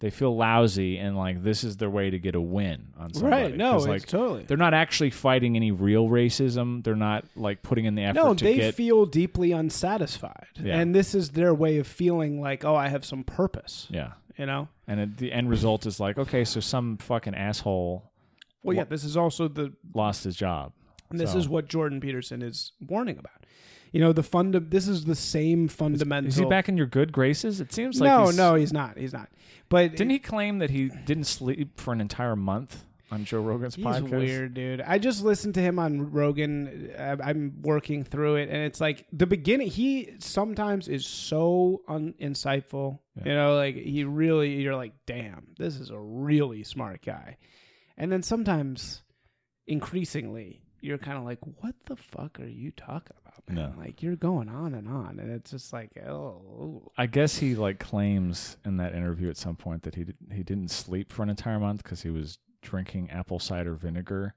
[0.00, 3.42] they feel lousy and like this is their way to get a win on somebody.
[3.44, 6.84] Right, No, it's like totally- They're not actually fighting any real racism.
[6.84, 8.74] They're not like putting in the effort no, they get.
[8.76, 10.78] feel deeply unsatisfied, Yeah.
[10.78, 13.88] and this is their way of feeling like, oh, I have some purpose.
[13.90, 14.68] yeah, You know.
[14.86, 18.10] and it, the end result is like, okay, so some fucking asshole
[18.62, 18.82] Well, yeah.
[18.82, 20.72] Lo- This is also the lost his job.
[21.10, 23.37] And this So- is what Jordan Peterson is warning about.
[23.92, 24.54] You know, the fund.
[24.54, 26.28] This is the same fundamental.
[26.28, 27.60] Is he back in your good graces?
[27.60, 28.98] It seems like no, he's, no, he's not.
[28.98, 29.28] He's not.
[29.68, 33.76] But Didn't he claim that he didn't sleep for an entire month on Joe Rogan's
[33.76, 34.02] podcast?
[34.02, 34.18] He's podcast?
[34.18, 34.80] weird, dude.
[34.80, 36.90] I just listened to him on Rogan.
[36.98, 39.68] I'm working through it, and it's like the beginning.
[39.68, 42.98] He sometimes is so un- insightful.
[43.24, 44.60] You know, like he really.
[44.60, 47.36] You're like, damn, this is a really smart guy.
[47.96, 49.02] And then sometimes,
[49.66, 53.56] increasingly, you're kind of like, what the fuck are you talking about, man?
[53.56, 53.74] No.
[53.82, 57.78] Like you're going on and on, and it's just like, oh, I guess he like
[57.78, 61.28] claims in that interview at some point that he did, he didn't sleep for an
[61.30, 64.34] entire month because he was drinking apple cider vinegar,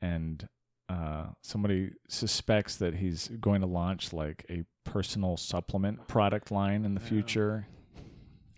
[0.00, 0.48] and
[0.88, 6.94] uh, somebody suspects that he's going to launch like a personal supplement product line in
[6.94, 7.66] the future.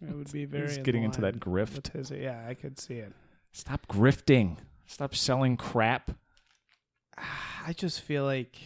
[0.01, 0.69] it would be very.
[0.69, 1.93] He's getting into that grift.
[1.93, 3.13] his- yeah, I could see it.
[3.53, 4.59] Stop grifting.
[4.87, 6.13] Stop selling crap.
[7.67, 8.57] I just feel like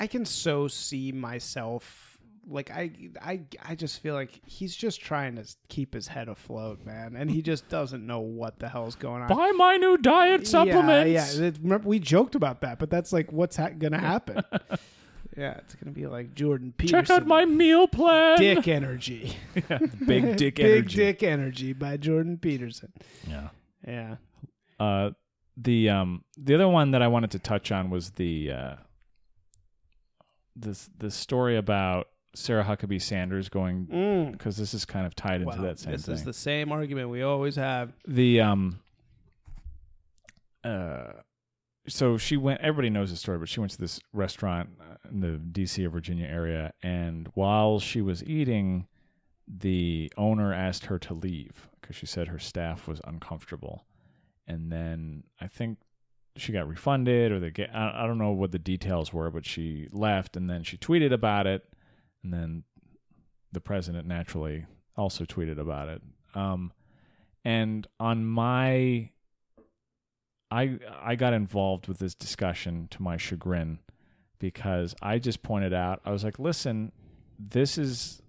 [0.00, 5.36] I can so see myself like I I I just feel like he's just trying
[5.36, 9.22] to keep his head afloat, man, and he just doesn't know what the hell's going
[9.22, 9.28] on.
[9.28, 11.12] Buy my new diet supplements.
[11.12, 11.48] Yeah, yeah.
[11.48, 14.42] It- remember we joked about that, but that's like what's ha- gonna happen.
[15.36, 17.04] yeah, it's gonna be like Jordan Peterson.
[17.04, 18.38] Check out my meal plan.
[18.38, 19.36] Dick Energy.
[19.54, 20.80] Yeah, big dick Big energy.
[20.80, 22.92] Big dick Energy by Jordan Peterson.
[23.28, 23.48] Yeah.
[23.86, 24.16] Yeah.
[24.78, 25.10] Uh,
[25.56, 28.74] the um the other one that I wanted to touch on was the uh,
[30.60, 34.32] this the story about Sarah Huckabee Sanders going Mm.
[34.32, 36.14] because this is kind of tied into that same this thing.
[36.14, 37.92] is the same argument we always have.
[38.06, 38.78] the um
[40.64, 41.12] uh,
[41.88, 42.60] so she went.
[42.60, 45.84] Everybody knows the story, but she went to this restaurant uh, in the D.C.
[45.84, 48.86] or Virginia area, and while she was eating,
[49.48, 53.86] the owner asked her to leave because she said her staff was uncomfortable,
[54.46, 55.78] and then I think
[56.36, 57.70] she got refunded or they get.
[57.74, 61.12] I, I don't know what the details were, but she left, and then she tweeted
[61.12, 61.64] about it,
[62.22, 62.64] and then
[63.52, 64.66] the president naturally
[64.96, 66.02] also tweeted about it.
[66.34, 66.72] Um,
[67.44, 69.10] and on my
[70.50, 73.78] I I got involved with this discussion to my chagrin
[74.38, 76.92] because I just pointed out I was like, listen,
[77.38, 78.22] this is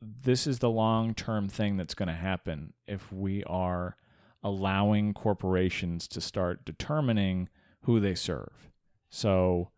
[0.00, 3.96] this is the long term thing that's going to happen if we are
[4.48, 7.48] allowing corporations to start determining
[7.82, 8.70] who they serve.
[9.10, 9.70] So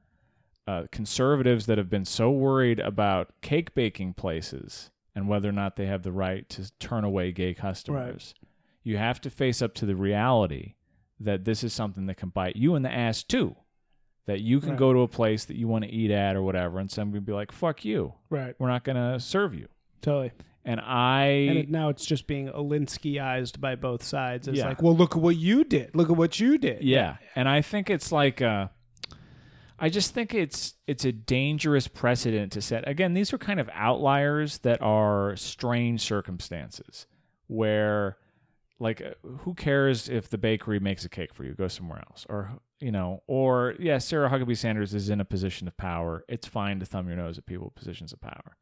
[0.66, 5.76] uh, conservatives that have been so worried about cake baking places and whether or not
[5.76, 8.35] they have the right to turn away gay customers,
[8.83, 10.74] you have to face up to the reality
[11.18, 13.56] that this is something that can bite you in the ass too.
[14.26, 14.78] That you can Right.
[14.78, 17.33] go to a place that you want to eat at or whatever, and somebody be
[17.33, 18.54] like, "Fuck you, Right.
[18.61, 19.66] we're not going to serve you."
[20.02, 20.30] Totally.
[20.64, 24.46] And I And it, now it's just being Alinskyized by both sides.
[24.46, 24.68] It's Yeah.
[24.68, 25.94] like, well, look at what you did.
[25.94, 26.83] Look at what you did.
[26.83, 28.68] Yeah, and I think it's like uh
[29.79, 32.87] I just think it's it's a dangerous precedent to set.
[32.87, 37.07] Again, these are kind of outliers that are strange circumstances
[37.46, 38.18] where
[38.79, 42.25] like uh, who cares if the bakery makes a cake for you go somewhere else
[42.29, 46.46] or you know or yeah sarah huckabee sanders is in a position of power it's
[46.46, 48.57] fine to thumb your nose at people in positions of power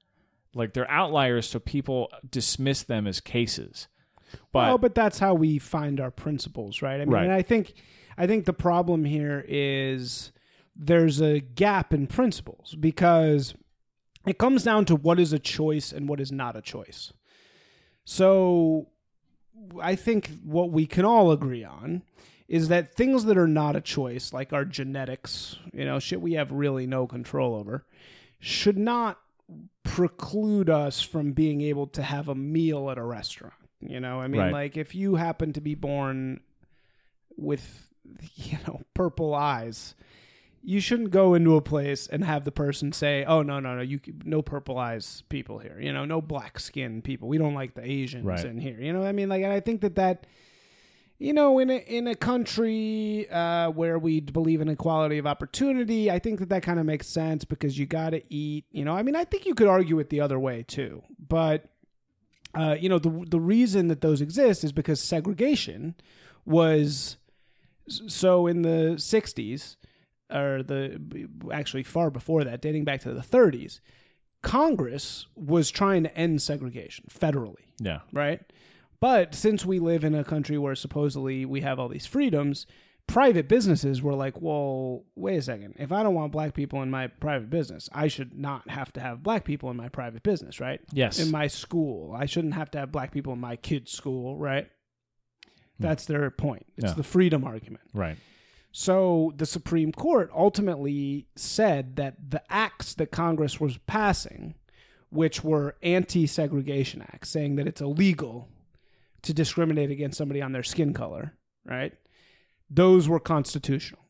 [0.55, 3.89] like they're outliers so people dismiss them as cases
[4.53, 6.97] but well, but that's how we find our principles, right?
[7.01, 7.25] I mean, Right.
[7.25, 7.73] and I think,
[8.17, 10.33] I think the problem here is
[10.77, 13.55] there's a gap in principles because
[14.27, 17.13] it comes down to what is a choice and what is not a choice.
[18.05, 18.89] So,
[19.83, 22.03] I think what we can all agree on
[22.49, 26.35] is that things that are not a choice, like our genetics, you know, shit we
[26.35, 27.85] have really no control over,
[28.41, 29.19] should not
[29.83, 33.55] preclude us from being able to have a meal at a restaurant.
[33.81, 34.53] You know, I mean, Right.
[34.53, 36.41] like if you happen to be born
[37.37, 37.89] with,
[38.35, 39.95] you know, purple eyes,
[40.63, 43.81] you shouldn't go into a place and have the person say, "Oh no, no, no,
[43.83, 45.79] you no purple eyes people here.
[45.81, 47.29] You know, no black skin people.
[47.29, 48.45] We don't like the Asians Right.
[48.45, 50.27] in here." You know, what I mean, like, and I think that that
[51.19, 56.11] you know, in a in a country uh, where we believe in equality of opportunity,
[56.11, 58.67] I think that that kind of makes sense because you got to eat.
[58.71, 61.65] You know, I mean, I think you could argue it the other way too, but
[62.55, 65.97] uh, you know, the the reason that those exist is because segregation
[66.45, 67.17] was
[67.89, 69.77] so in the '60s
[70.31, 73.81] or the actually far before that, dating back to the 30s.
[74.41, 78.41] Congress was trying to end segregation federally yeah right?
[79.01, 82.67] But since we live in a country where supposedly we have all these freedoms,
[83.07, 85.75] private businesses were like, well, wait a second.
[85.79, 89.01] If I don't want black people in my private business, I should not have to
[89.01, 90.81] have black people in my private business, right?
[90.93, 91.19] Yes.
[91.19, 94.69] In my school, I shouldn't have to have black people in my kid's school, right?
[95.79, 95.83] Hmm.
[95.85, 96.67] That's their point.
[96.77, 96.95] It's Yeah.
[96.95, 97.85] the freedom argument.
[97.95, 98.17] right
[98.73, 104.55] So the Supreme Court ultimately said that the acts that Congress was passing,
[105.09, 108.49] which were anti segregation acts, saying that it's illegal
[109.29, 111.93] to discriminate against somebody on their skin color, right?
[112.71, 114.01] Those were constitutional.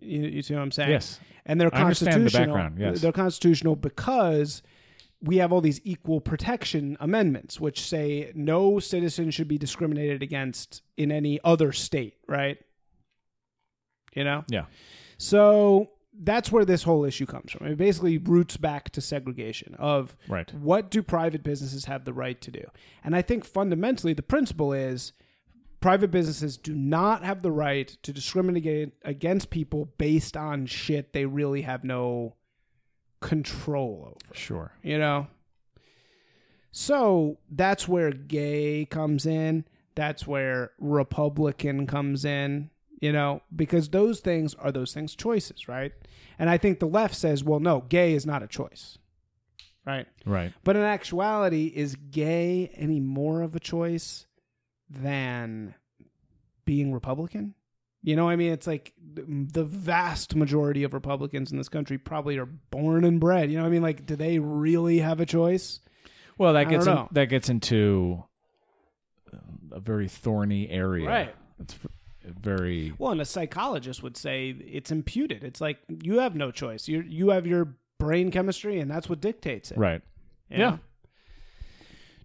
[0.00, 0.90] You, you see what I'm saying?
[0.90, 1.20] Yes.
[1.44, 2.54] And they're I understand the constitutional.
[2.54, 3.00] background, yes.
[3.00, 4.62] They're constitutional because
[5.20, 10.82] we have all these equal protection amendments which say no citizen should be discriminated against
[10.96, 12.58] in any other state, right?
[14.14, 14.44] You know?
[14.48, 14.66] yeah
[15.18, 17.66] So that's where this whole issue comes from.
[17.66, 20.52] It basically roots back to segregation of Right.
[20.54, 22.64] what do private businesses have the right to do?
[23.04, 25.12] And I think fundamentally the principle is
[25.80, 31.24] private businesses do not have the right to discriminate against people based on shit they
[31.24, 32.34] really have no
[33.20, 35.26] control over sure you know
[36.70, 44.20] so that's where gay comes in that's where republican comes in you know because those
[44.20, 45.92] things are those things choices right
[46.38, 48.98] and i think the left says well no gay is not a choice
[49.86, 54.26] right right but in actuality is gay any more of a choice
[54.90, 55.74] than
[56.64, 57.54] being republican
[58.02, 62.38] you know, I mean, it's like the vast majority of Republicans in this country probably
[62.38, 63.50] are born and bred.
[63.50, 65.80] You know, what I mean, like, do they really have a choice?
[66.38, 68.22] Well, that don't gets in, that gets into
[69.32, 69.38] uh,
[69.72, 71.08] a very thorny area.
[71.08, 71.34] Right.
[71.58, 71.74] It's
[72.40, 75.44] very Well, and a psychologist would say it's imputed.
[75.44, 76.88] It's like you have no choice.
[76.88, 79.78] You you have your brain chemistry, and that's what dictates it.
[79.78, 80.02] right.
[80.50, 80.70] You Yeah.
[80.70, 80.78] know?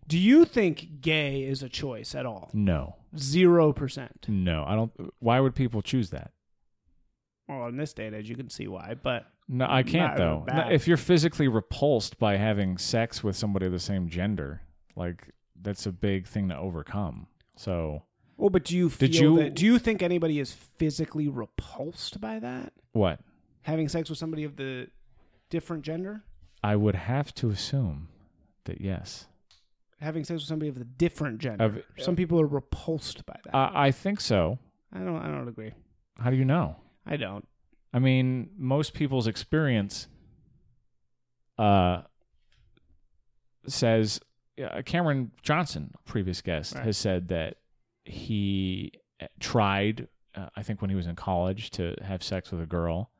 [0.07, 2.49] Do you think gay is a choice at all?
[2.53, 2.97] No.
[3.17, 4.25] Zero percent.
[4.27, 4.91] No, I don't.
[5.19, 6.31] Why would people choose that?
[7.47, 10.45] Well, in this day and age, you can see why, but No, I can't though.
[10.47, 14.61] No, If you're physically repulsed by having sex with somebody of the same gender,
[14.95, 15.29] like
[15.61, 17.27] that's a big thing to overcome.
[17.55, 18.03] So
[18.43, 19.55] well, but do you feel Did you- that?
[19.55, 22.73] Do you think anybody is physically repulsed by that?
[22.91, 23.21] what?
[23.61, 24.89] Having sex with somebody of the
[25.49, 26.23] different gender?
[26.61, 28.09] I would have to assume
[28.65, 29.27] that yes.
[30.01, 31.63] Having sex with somebody of the different gender.
[31.63, 33.55] Of- Some people are repulsed by that.
[33.55, 34.59] Uh, I think so.
[34.91, 35.15] I don't.
[35.17, 35.71] I don't agree.
[36.19, 36.75] How do you know?
[37.05, 37.47] I don't.
[37.93, 40.07] I mean, most people's experience
[41.57, 42.01] uh,
[43.67, 44.19] says
[44.61, 46.83] uh, Cameron Johnson, previous guest, Right.
[46.83, 47.57] has said that
[48.05, 52.61] he uh, tried, uh, I think when he was in college, to have sex with
[52.61, 53.11] a girl,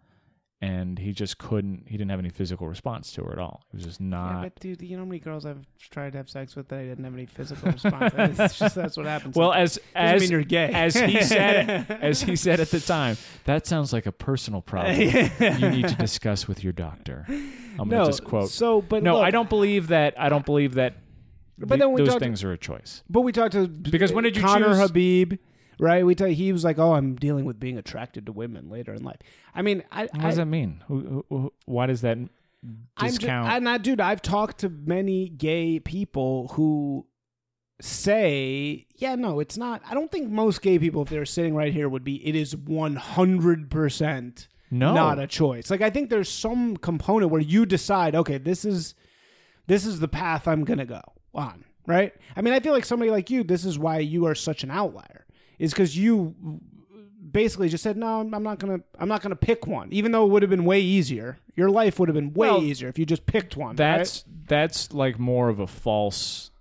[0.64, 1.84] and he just couldn't.
[1.88, 3.66] He didn't have any physical response to her at all.
[3.74, 4.44] It was just yeah, not.
[4.44, 6.86] but dude, you know how many girls I've tried to have sex with that I
[6.86, 8.14] didn't have any physical response.
[8.18, 9.36] it's just that's what happens.
[9.36, 10.72] well, as as mean you're gay.
[10.74, 14.96] as he said, as he said at the time, that sounds like a personal problem
[15.02, 17.26] you need to discuss with your doctor.
[17.28, 18.50] I'm gonna just quote.
[18.50, 20.14] So, but no, look, I don't believe that.
[20.18, 20.94] I don't believe that.
[21.58, 23.04] But the- then we those talked- things are a choice.
[23.10, 25.34] But we talked to Because when did you Conner choose- Habib,
[25.80, 26.06] right?
[26.06, 29.04] We tell he was like, "Oh, I'm dealing with being attracted to women later in
[29.04, 29.18] life."
[29.54, 30.84] I mean, I, What I does that mean?
[30.88, 32.30] Who, who, who, why does that I'm
[33.08, 33.49] discount?
[33.49, 37.06] and I, dude, I've talked to many gay people who
[37.82, 41.74] say, "Yeah, no, it's not." I don't think most gay people, if they're sitting right
[41.74, 42.26] here, would be.
[42.26, 45.70] It is 100 percent no, not a choice.
[45.70, 48.95] Like I think there's some component where you decide, okay, this is
[49.68, 51.01] this is the path I'm gonna go
[51.34, 51.64] on.
[51.86, 52.14] Right?
[52.36, 54.72] I mean, I feel like somebody like you, this is why you are such an
[54.72, 55.26] outlier,
[55.60, 56.34] is because you
[57.32, 60.30] basically just said, no, I'm not gonna, I'm not gonna pick one, even though it
[60.30, 61.40] would have been way easier.
[61.56, 63.76] Your life would have been way Well, easier if you just picked one.
[63.76, 66.52] that's that's like more of a false.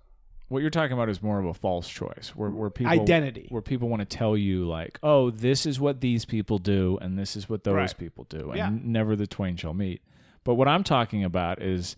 [0.49, 3.47] What you're talking about is more of a false choice, where where people Identity.
[3.49, 7.17] where people want to tell you like, oh, this is what these people do, and
[7.17, 7.97] this is what those Right.
[7.97, 8.69] people do, and Yeah.
[8.83, 10.01] never the twain shall meet.
[10.43, 11.95] But what I'm talking about is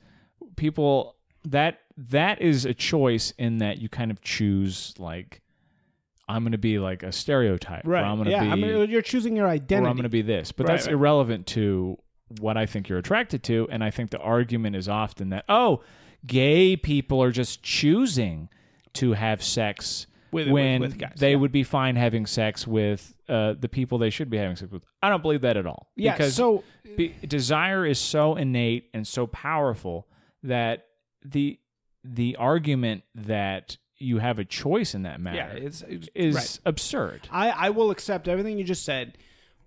[0.55, 5.41] people that that is a choice in that you kind of choose like
[6.27, 8.01] I'm going to be like a stereotype, right?
[8.01, 9.85] or I'm going to yeah, be, I mean, you're choosing your identity.
[9.85, 10.51] or I'm going to be this.
[10.51, 10.93] But Right, that's right.
[10.93, 11.97] irrelevant to
[12.39, 13.67] what I think you're attracted to.
[13.69, 15.83] And I think the argument is often that, oh,
[16.25, 18.49] gay people are just choosing
[18.93, 21.37] to have sex With- with- when with guys, they yeah.
[21.37, 24.83] would be fine having sex with uh, the people they should be having sex with.
[25.03, 25.91] I don't believe that at all.
[25.95, 26.63] Yeah, Because so-
[26.97, 30.07] be, desire is so innate and so powerful
[30.41, 30.87] that
[31.23, 31.59] the
[32.13, 36.59] the argument that you have a choice in that matter Yeah, it's, it's is right.
[36.65, 37.27] absurd.
[37.31, 39.17] I, I will accept everything you just said,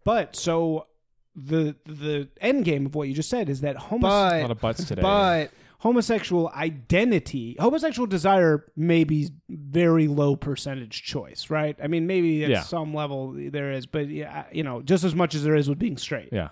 [0.04, 0.86] but so
[1.34, 4.60] the the end game of what you just said is that a homosexual lot of
[4.60, 5.02] butts today.
[5.02, 11.76] but homosexual identity, homosexual desire may be very low percentage choice, right?
[11.82, 12.62] I mean, maybe at Yeah.
[12.62, 15.78] some level there is, but yeah, you know, just as much as there is with
[15.78, 16.30] being straight.
[16.32, 16.48] yeah.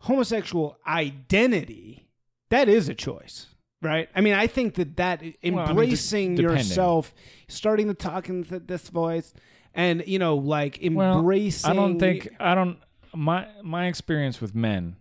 [0.00, 2.08] Homosexual identity,
[2.50, 3.46] that is a choice.
[3.82, 4.08] Right.
[4.14, 7.12] I mean, I think that that Well, I mean, de- embracing yourself,
[7.48, 9.34] starting to talk in th- this voice,
[9.74, 11.70] and you know, like Well, embracing.
[11.70, 12.78] I don't think I don't
[13.14, 14.96] my my experience with men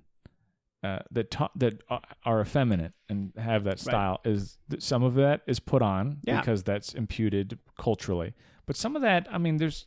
[0.83, 1.81] uh, that ta- that
[2.25, 6.39] are- effeminate and have that style is that some of that is put on Yeah.
[6.39, 8.33] because that's imputed culturally,
[8.65, 9.85] but some of that I mean there's.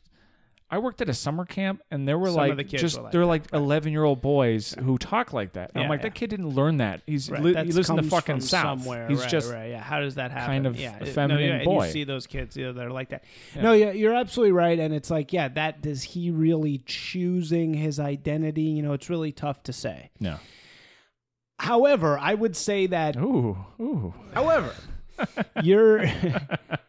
[0.70, 2.96] I worked at a summer camp, and there were Some like of the kids just
[2.96, 5.70] were like they're that, like eleven year old boys who talk like that.
[5.74, 6.02] And I'm Yeah, like, yeah.
[6.04, 7.02] that kid didn't learn that.
[7.06, 8.80] He's Right, li- he lives in the comes fucking from south.
[8.80, 9.06] Somewhere.
[9.08, 9.80] He's right, just right, yeah.
[9.82, 10.46] How does that happen?
[10.46, 11.84] kind of yeah, feminine no, and boy.
[11.86, 13.24] you see those kids you know, that are like that.
[13.54, 18.00] No, yeah, you're absolutely right, and it's like, yeah, that does he really choosing his
[18.00, 18.62] identity?
[18.62, 20.10] You know, it's really tough to say.
[20.18, 20.38] no.
[21.60, 23.16] However, I would say that.
[23.16, 24.12] Ooh, ooh.
[24.32, 24.74] However,
[25.62, 26.04] you're.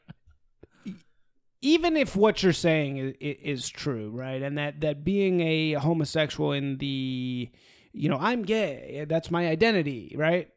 [1.66, 6.52] even if what you're saying is, is true, right, and that that being a homosexual
[6.52, 7.50] in the,
[7.92, 10.50] you know, I'm gay, that's my identity, right?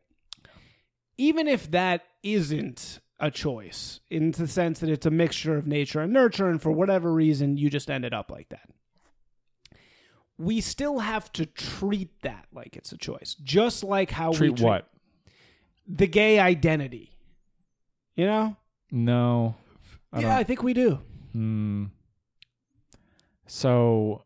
[1.17, 6.01] Even if that isn't a choice, in the sense that it's a mixture of nature
[6.01, 8.69] and nurture, and for whatever reason you just ended up like that,
[10.37, 14.57] we still have to treat that like it's a choice, just like how we Treat
[14.57, 14.89] treat what?
[15.87, 17.13] the gay identity.
[18.15, 18.57] You know?
[18.91, 19.55] No.
[20.13, 21.01] I yeah, I think we do.
[21.33, 21.85] Hmm.
[23.47, 24.25] So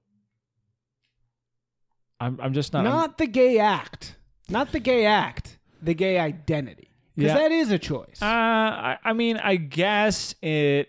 [2.21, 4.17] I'm I'm just not Not the gay act.
[4.49, 5.59] Not the gay act.
[5.81, 6.91] The gay identity.
[7.17, 7.39] Because Yeah.
[7.39, 8.21] that is a choice.
[8.23, 10.89] uh I, I mean I guess it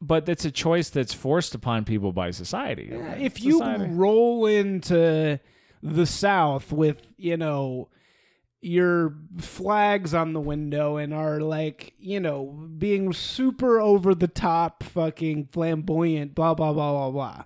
[0.00, 2.88] but it's a choice that's forced upon people by society.
[3.18, 3.84] if you Society.
[3.92, 5.38] roll into
[5.82, 7.88] the South with, you know,
[8.60, 12.44] your flags on the window and are like, you know,
[12.78, 17.44] being super over the top, fucking flamboyant, blah, blah, blah, blah, blah.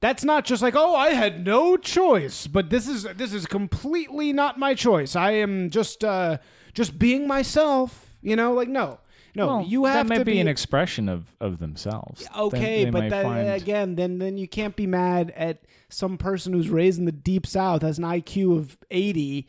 [0.00, 4.32] That's not just like, oh, I had no choice, but this is this is completely
[4.32, 5.14] not my choice.
[5.14, 6.38] I am just uh
[6.72, 9.00] just being myself, you know, like no.
[9.32, 12.26] No, Well, you have that might to be, be an expression of, of themselves.
[12.36, 16.16] Okay, they but might that, find- again, then then you can't be mad at some
[16.16, 19.46] person who's raised in the deep south has an IQ of eighty,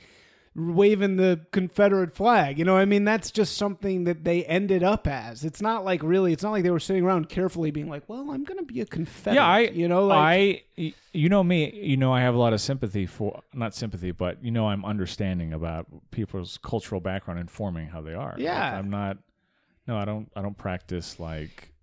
[0.55, 2.59] waving the Confederate flag.
[2.59, 5.45] You know, I mean, that's just something that they ended up as.
[5.45, 6.33] It's not like really.
[6.33, 8.81] It's not like they were sitting around carefully being like, "Well, I'm going to be
[8.81, 12.35] a Confederate." yeah, I you know, like I you know me, you know I have
[12.35, 17.01] a lot of sympathy for not sympathy, but you know I'm understanding about people's cultural
[17.01, 18.31] background informing how they are.
[18.31, 18.77] Like, Yeah.
[18.77, 19.17] I'm not
[19.87, 21.73] no, I don't I don't practice like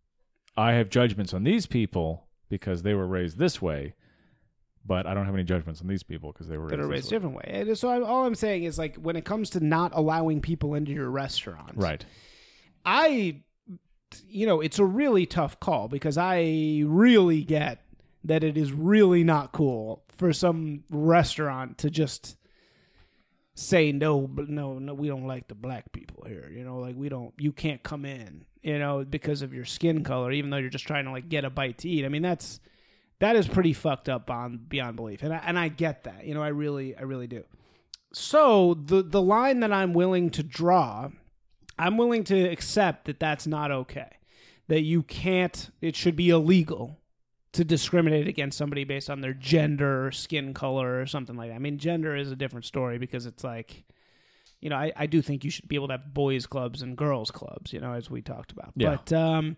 [0.56, 3.94] I have judgments on these people because they were raised this way,
[4.88, 6.90] but I don't have any judgments on these people because they were that raised, are
[6.90, 7.16] raised way.
[7.16, 7.44] different way.
[7.68, 10.74] And so I, all I'm saying is like when it comes to not allowing people
[10.74, 12.04] into your restaurant, Right.
[12.84, 13.42] I,
[14.26, 17.84] you know, it's a really tough call because I really get
[18.24, 22.36] that it is really not cool for some restaurant to just
[23.54, 26.50] say no, but no, no, we don't like the black people here.
[26.52, 28.44] You know, like we don't, you can't come in.
[28.62, 31.44] You know, because of your skin color, even though you're just trying to like get
[31.44, 32.04] a bite to eat.
[32.04, 32.58] I mean, that's
[33.20, 36.26] that is pretty fucked up on beyond belief, and I, and I get that.
[36.26, 37.44] You know, I really, I really do.
[38.12, 41.10] So the the line that I'm willing to draw
[41.78, 44.10] I'm willing to accept that that's not okay.
[44.66, 46.98] That you can't, it should be illegal
[47.52, 51.54] to discriminate against somebody based on their gender or skin color or something like that.
[51.54, 53.84] I mean, gender is a different story because it's like,
[54.60, 56.96] you know, I, I do think you should be able to have boys' clubs and
[56.96, 58.72] girls' clubs, you know, as we talked about.
[58.76, 58.96] Yeah.
[58.96, 59.56] But, um,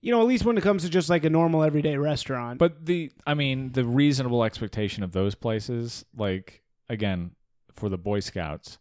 [0.00, 2.58] you know, at least when it comes to just like a normal everyday restaurant.
[2.58, 7.32] But the, I mean, the reasonable expectation of those places, like again,
[7.72, 8.78] for the Boy Scouts,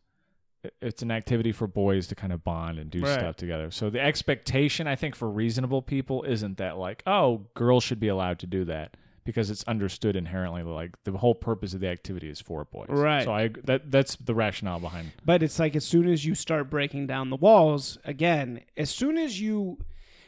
[0.81, 3.13] it's an activity for boys to kind of bond and do Right.
[3.13, 3.71] stuff together.
[3.71, 8.07] So the expectation, I think, for reasonable people isn't that like, oh, girls should be
[8.09, 12.29] allowed to do that because it's understood inherently like the whole purpose of the activity
[12.29, 12.87] is for boys.
[12.89, 13.23] Right.
[13.23, 15.11] So I that that's the rationale behind.
[15.25, 19.17] But it's like as soon as you start breaking down the walls, again, as soon
[19.17, 19.77] as you.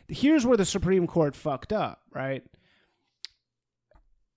[0.09, 2.43] Here's where the Supreme Court fucked up, right?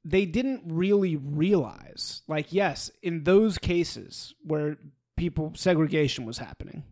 [0.04, 4.76] They didn't really realize, like, yes, in those cases where
[5.16, 6.84] people, segregation was happening,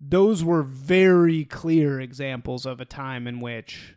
[0.00, 3.96] those were very clear examples of a time in which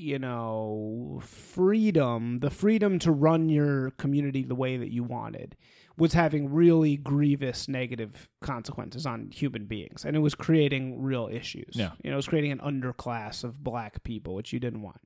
[0.00, 5.56] you know, freedom, the freedom to run your community the way that you wanted,
[6.00, 10.04] was having really grievous negative consequences on human beings.
[10.04, 11.74] And it was creating real issues.
[11.74, 11.90] Yeah.
[12.02, 15.00] You know, it was creating an underclass of black people, which you didn't want.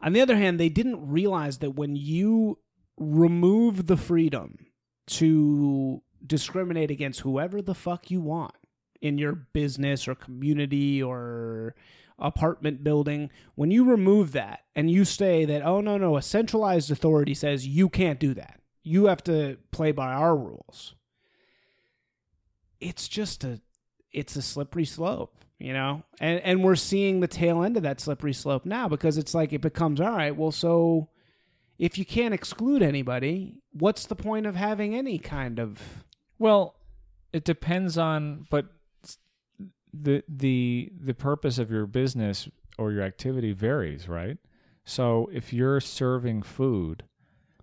[0.00, 2.58] On the other hand, they didn't realize that when you
[2.96, 4.66] remove the freedom
[5.06, 8.54] to discriminate against whoever the fuck you want
[9.02, 11.74] in your business or community or
[12.20, 16.90] apartment building, when you remove that and you say that, oh, no, no, a centralized
[16.90, 20.94] authority says you can't do that, you have to play by our rules,
[22.80, 23.60] it's just a.
[24.12, 28.00] It's a slippery slope, you know, and and we're seeing the tail end of that
[28.00, 30.36] slippery slope now because it's like it becomes all right.
[30.36, 31.08] Well, so
[31.80, 36.04] if you can't exclude anybody, what's the point of having any kind of
[36.38, 36.76] Well,
[37.32, 38.66] it depends on, but
[39.92, 44.38] the the the purpose of your business or your activity varies, right?
[44.84, 47.02] So if you're serving food,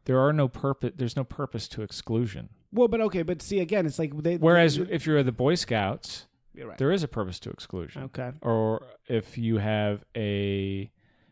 [0.06, 0.92] there are no purpose.
[0.96, 2.50] There's no purpose to exclusion.
[2.72, 4.38] well, but okay, but see again, it's like they.
[4.38, 6.78] Whereas if you're the Boy Scouts, You're right.
[6.78, 8.04] there is a purpose to exclusion.
[8.04, 10.92] okay, Or if you have a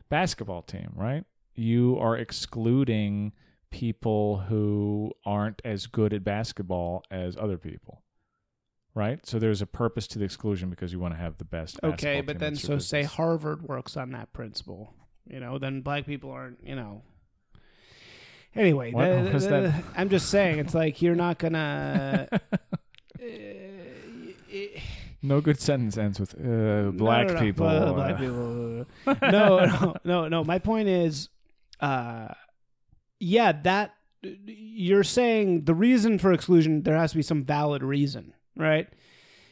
[0.10, 1.24] basketball team, right?
[1.56, 3.34] You are excluding
[3.72, 8.02] people who aren't as good at basketball as other people.
[8.96, 9.26] Right?
[9.26, 11.92] So there's a purpose to the exclusion because you want to have the best okay,
[11.92, 12.40] basketball but team.
[12.40, 13.16] then so say business.
[13.16, 14.94] Harvard works on that principle,
[15.28, 17.04] you know, then black people aren't, you know.
[18.56, 19.84] Anyway, the- the- that?
[19.96, 22.28] I'm just saying, it's like you're not gonna.
[25.22, 27.68] No good sentence ends with uh, No, black no, no, people.
[27.68, 28.86] uh, uh, black people.
[29.22, 30.44] no, no, no, no.
[30.46, 31.28] My point is,
[31.82, 32.30] uh,
[33.20, 38.34] yeah, that you're saying the reason for exclusion there has to be some valid reason,
[38.56, 38.88] right?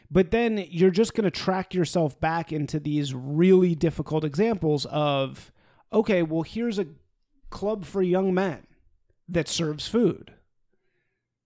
[0.09, 5.51] But then you're just going to track yourself back into these really difficult examples of,
[5.91, 6.87] okay, well, here's a
[7.49, 8.65] club for young men
[9.29, 10.33] that serves food.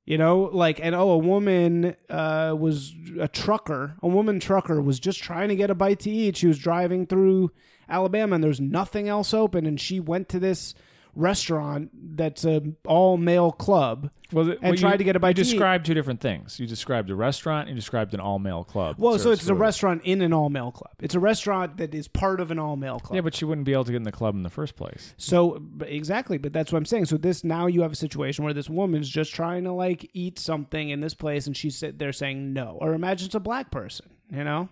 [0.06, 3.96] You know, like, and oh, a woman uh, was a trucker.
[4.02, 6.38] A woman trucker was just trying to get a bite to eat.
[6.38, 7.52] She was driving through
[7.88, 9.66] Alabama and there's nothing else open.
[9.66, 10.74] And she went to this
[11.16, 15.38] restaurant that's a all male club Well, and well, tried you- to get a bite
[15.38, 16.60] You described two different things.
[16.60, 17.68] You described a restaurant.
[17.68, 18.96] You described an all male club.
[18.98, 20.94] Well, so it's a restaurant in an all male club.
[21.02, 23.16] It's a restaurant that is part of an all male club.
[23.16, 25.14] Yeah, but you wouldn't be able to get in the club in the first place.
[25.18, 27.06] So exactly, but that's what I'm saying.
[27.06, 30.40] So this now you have a situation where this woman's just trying to like eat
[30.40, 32.78] something in this place, and she's sit there saying no.
[32.80, 34.70] Or imagine it's a black person, you know.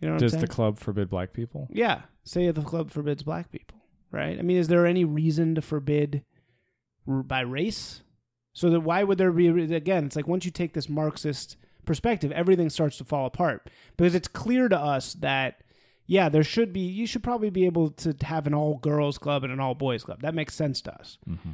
[0.00, 1.68] You know Does the club forbid black people?
[1.72, 3.78] yeah, say the club forbids black people,
[4.14, 4.38] right?
[4.38, 6.24] I mean, is there any reason to forbid
[7.06, 8.02] by race?
[8.52, 10.06] So that why would there be again?
[10.06, 14.28] It's like once you take this Marxist perspective, everything starts to fall apart because it's
[14.28, 15.60] clear to us that
[16.06, 16.80] yeah, there should be.
[16.80, 20.04] You should probably be able to have an all girls club and an all boys
[20.04, 20.20] club.
[20.20, 21.18] That makes sense to us.
[21.28, 21.52] Mm-hmm.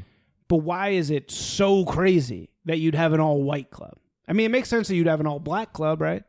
[0.49, 3.95] But why is it so crazy that you'd have an all white club?
[4.27, 6.25] I mean, it makes sense that you'd have an all black club, right?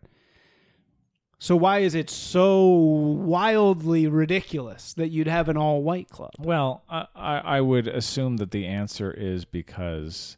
[1.41, 6.29] So why is it so wildly ridiculous that you'd have an all white club?
[6.37, 10.37] Well, I, I, would assume that the answer is because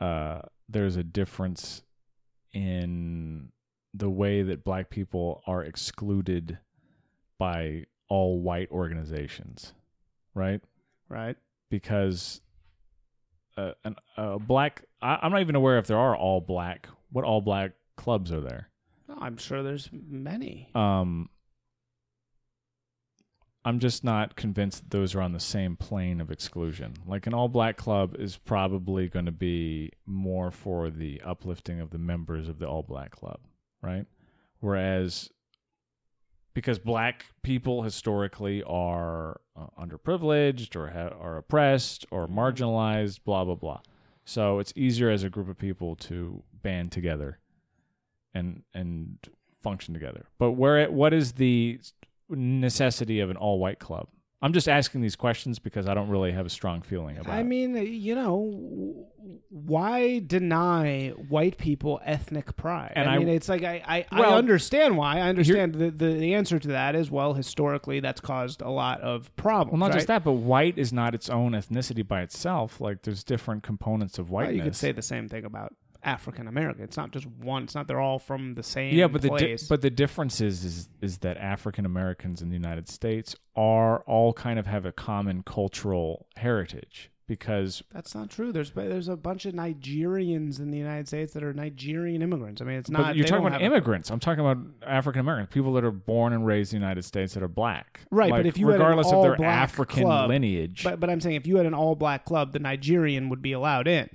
[0.00, 1.82] uh, there's a difference
[2.52, 3.52] in
[3.94, 6.58] the way that black people are excluded
[7.38, 9.72] by all white organizations,
[10.34, 10.60] right?
[11.08, 11.36] Right.
[11.70, 12.40] Because
[13.56, 16.88] uh, an, a black, I, I'm not even aware if there are all black.
[17.12, 18.68] What all black clubs are there?
[19.20, 20.70] I'm sure there's many.
[20.74, 21.30] Um,
[23.64, 26.94] I'm just not convinced that those are on the same plane of exclusion.
[27.06, 31.90] Like an all black club is probably going to be more for the uplifting of
[31.90, 33.40] the members of the all black club,
[33.82, 34.06] right?
[34.60, 35.30] Whereas
[36.54, 43.54] because black people historically are uh, underprivileged or ha- are oppressed or marginalized, blah blah
[43.54, 43.80] blah.
[44.24, 47.38] So it's easier as a group of people to band together
[48.38, 49.18] and and
[49.62, 50.26] function together.
[50.38, 51.80] But where what is the
[52.30, 54.08] necessity of an all white club?
[54.40, 57.36] I'm just asking these questions because I don't really have a strong feeling about it.
[57.38, 57.44] I it.
[57.44, 59.08] mean, you know,
[59.48, 62.92] why deny white people ethnic pride?
[62.94, 65.16] And I, I- mean, it's like I, I, Well, I understand why.
[65.16, 69.00] I understand the, the the answer to that is well, historically, that's caused a lot
[69.00, 69.72] of problems.
[69.72, 72.80] Well, not just that, but white is not its own ethnicity by itself.
[72.80, 76.84] Like there's different components of Well, you could say the same thing about African American.
[76.84, 77.64] It's not just one.
[77.64, 78.94] It's not they're all from the same.
[78.94, 82.56] yeah, but the di- but the difference is is is that African Americans in the
[82.56, 88.52] United States are all kind of have a common cultural heritage because That's not true.
[88.52, 92.60] There's there's a bunch of Nigerians in the United States that are Nigerian immigrants.
[92.60, 93.16] I mean, it's but not.
[93.16, 94.10] you're talking about immigrants.
[94.10, 97.34] I'm talking about African Americans, people that are born and raised in the United States
[97.34, 98.00] that are black.
[98.10, 100.98] Right, Like, but if you had an regardless of their all-black African club- lineage, But
[101.00, 103.86] but I'm saying if you had an all black club, the Nigerian would be allowed
[103.86, 104.08] in.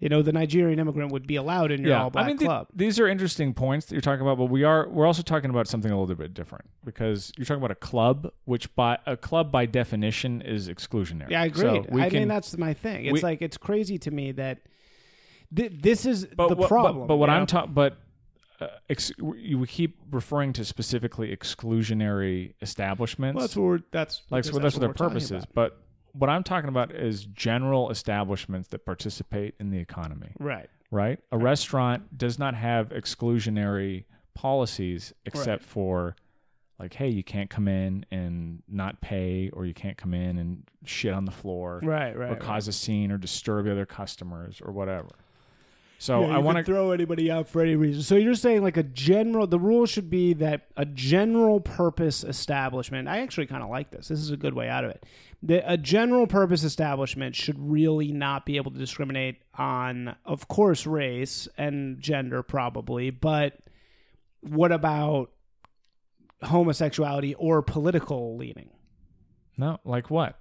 [0.00, 2.68] You know, the Nigerian immigrant would be allowed in your all black I mean, club.
[2.74, 5.68] these are interesting points that you're talking about, but we are we're also talking about
[5.68, 9.52] something a little bit different because you're talking about a club, which by a club
[9.52, 11.30] by definition is exclusionary.
[11.30, 11.60] yeah, I agree.
[11.62, 13.04] So I can- mean, that's my thing.
[13.04, 14.60] It's we- like it's crazy to me that
[15.54, 17.00] th- this is but the what, problem.
[17.00, 17.98] But, but what I'm talking, but
[18.58, 23.36] uh, ex- you keep referring to specifically exclusionary establishments.
[23.36, 25.44] Well, that's what we're, that's like because so that's what their purpose is.
[25.52, 25.78] But
[26.12, 30.32] what I'm talking about is general establishments that participate in the economy.
[30.38, 30.68] Right.
[30.90, 31.18] Right.
[31.30, 34.04] A restaurant does not have exclusionary
[34.34, 36.16] policies except for
[36.78, 40.62] like, hey, you can't come in and not pay, or you can't come in and
[40.84, 42.40] shit on the floor, Right, right, or right.
[42.40, 45.10] cause a scene, or disturb the other customers, or whatever.
[46.00, 48.02] So Yeah, I want to throw anybody out for any reason.
[48.02, 49.46] So you're saying like a general.
[49.46, 53.06] The rule should be that a general purpose establishment.
[53.06, 54.08] I actually kind of like this.
[54.08, 55.04] This is a good way out of it.
[55.42, 60.86] The, a general purpose establishment should really not be able to discriminate on, of course,
[60.86, 63.10] race and gender, probably.
[63.10, 63.58] But
[64.40, 65.32] what about
[66.42, 68.70] homosexuality or political leaning?
[69.58, 70.38] no, like what?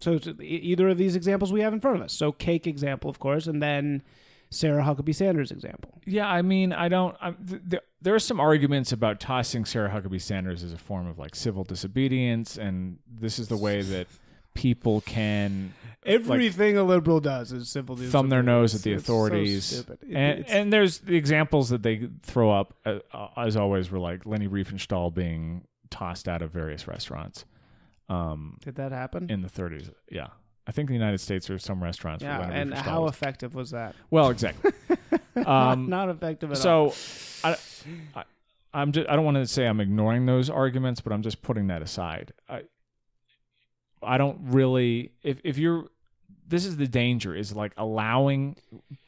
[0.00, 2.12] So either of these examples we have in front of us.
[2.12, 4.02] So cake example, of course, and then
[4.50, 6.00] Sarah Huckabee Sanders example.
[6.06, 7.16] Yeah, I mean, I don't.
[7.20, 11.06] I, th- th- there are some arguments about tossing Sarah Huckabee Sanders as a form
[11.06, 14.08] of like civil disobedience, and this is the way that
[14.54, 15.72] people can
[16.04, 19.64] like, Everything a liberal does is civil thumb their nose at the It's so authorities.
[19.64, 19.98] stupid.
[20.02, 23.90] It- and it's- and there's the examples that they throw up uh, uh, as always
[23.90, 27.44] were like Leni Riefenstahl being tossed out of various restaurants.
[28.08, 29.30] Um, Did that happen?
[29.30, 29.92] in the 30s?
[30.10, 30.28] Yeah,
[30.70, 32.22] I think in the United States there's some restaurants.
[32.22, 33.96] yeah, and how effective was that?
[34.08, 34.70] well, exactly.
[35.44, 36.92] um, not effective at all.
[36.92, 36.94] so,
[37.42, 37.56] I,
[38.14, 38.22] I,
[38.72, 41.66] I'm just, I don't want to say I'm ignoring those arguments, but I'm just putting
[41.66, 42.32] that aside.
[42.48, 42.62] I,
[44.00, 45.88] I don't really, if, if you're,
[46.46, 48.54] this is the danger is like allowing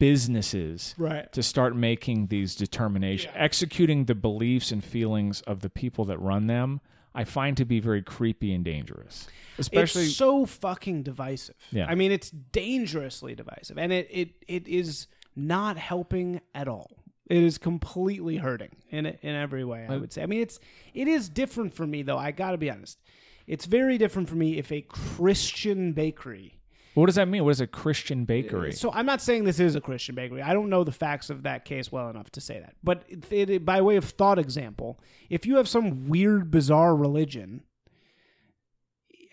[0.01, 1.33] businesses Right.
[1.33, 6.49] to start making these determinations, executing the beliefs and feelings of the people that run
[6.49, 6.81] them
[7.15, 9.29] I find to be very creepy and dangerous.
[9.59, 11.57] Especially it's so fucking divisive.
[11.71, 11.87] Yeah.
[11.87, 16.91] I mean, it's dangerously divisive, and it it it is not helping at all.
[17.27, 19.87] It is completely hurting in in every way.
[19.89, 20.23] I would say.
[20.23, 20.59] I mean, it's
[20.95, 22.19] it is different for me though.
[22.19, 22.99] I got to be honest.
[23.47, 26.59] It's very different for me if a Christian bakery.
[26.95, 27.45] What does that mean?
[27.45, 28.73] What is a Christian bakery?
[28.73, 30.43] So I'm not saying this is a Christian bakery.
[30.43, 32.75] I don't know the facts of that case well enough to say that.
[32.83, 37.63] But it, it, by way of thought example, if you have some weird, bizarre religion,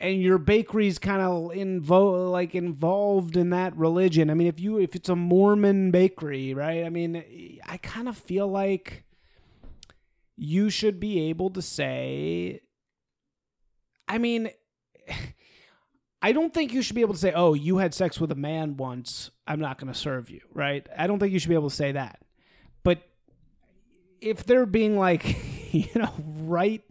[0.02, 4.30] and your bakery's kind of invo- like involved in that religion.
[4.30, 6.86] I mean, if you if it's a Mormon bakery, right?
[6.86, 9.04] I mean, I kind of feel like
[10.38, 12.62] you should be able to say
[14.10, 14.50] I mean,
[16.22, 18.36] I don't think you should be able to say, "Oh, you had sex with a
[18.36, 19.32] man once.
[19.48, 20.88] I'm not going to serve you." Right?
[20.98, 22.20] I don't think you should be able to say that.
[22.84, 23.02] But
[24.22, 25.38] if they're being like,
[25.74, 26.84] you know, right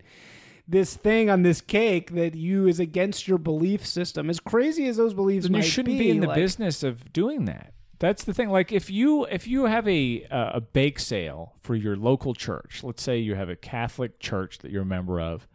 [0.69, 4.99] this thing on this cake that you is against your belief system, as crazy as
[4.99, 7.73] those beliefs then you shouldn't be, in the like- business of doing that.
[7.99, 8.51] That's the thing.
[8.51, 12.85] Like if you if you have a uh, a bake sale for your local church,
[12.85, 15.49] let's say you have a Catholic church that you're a member of,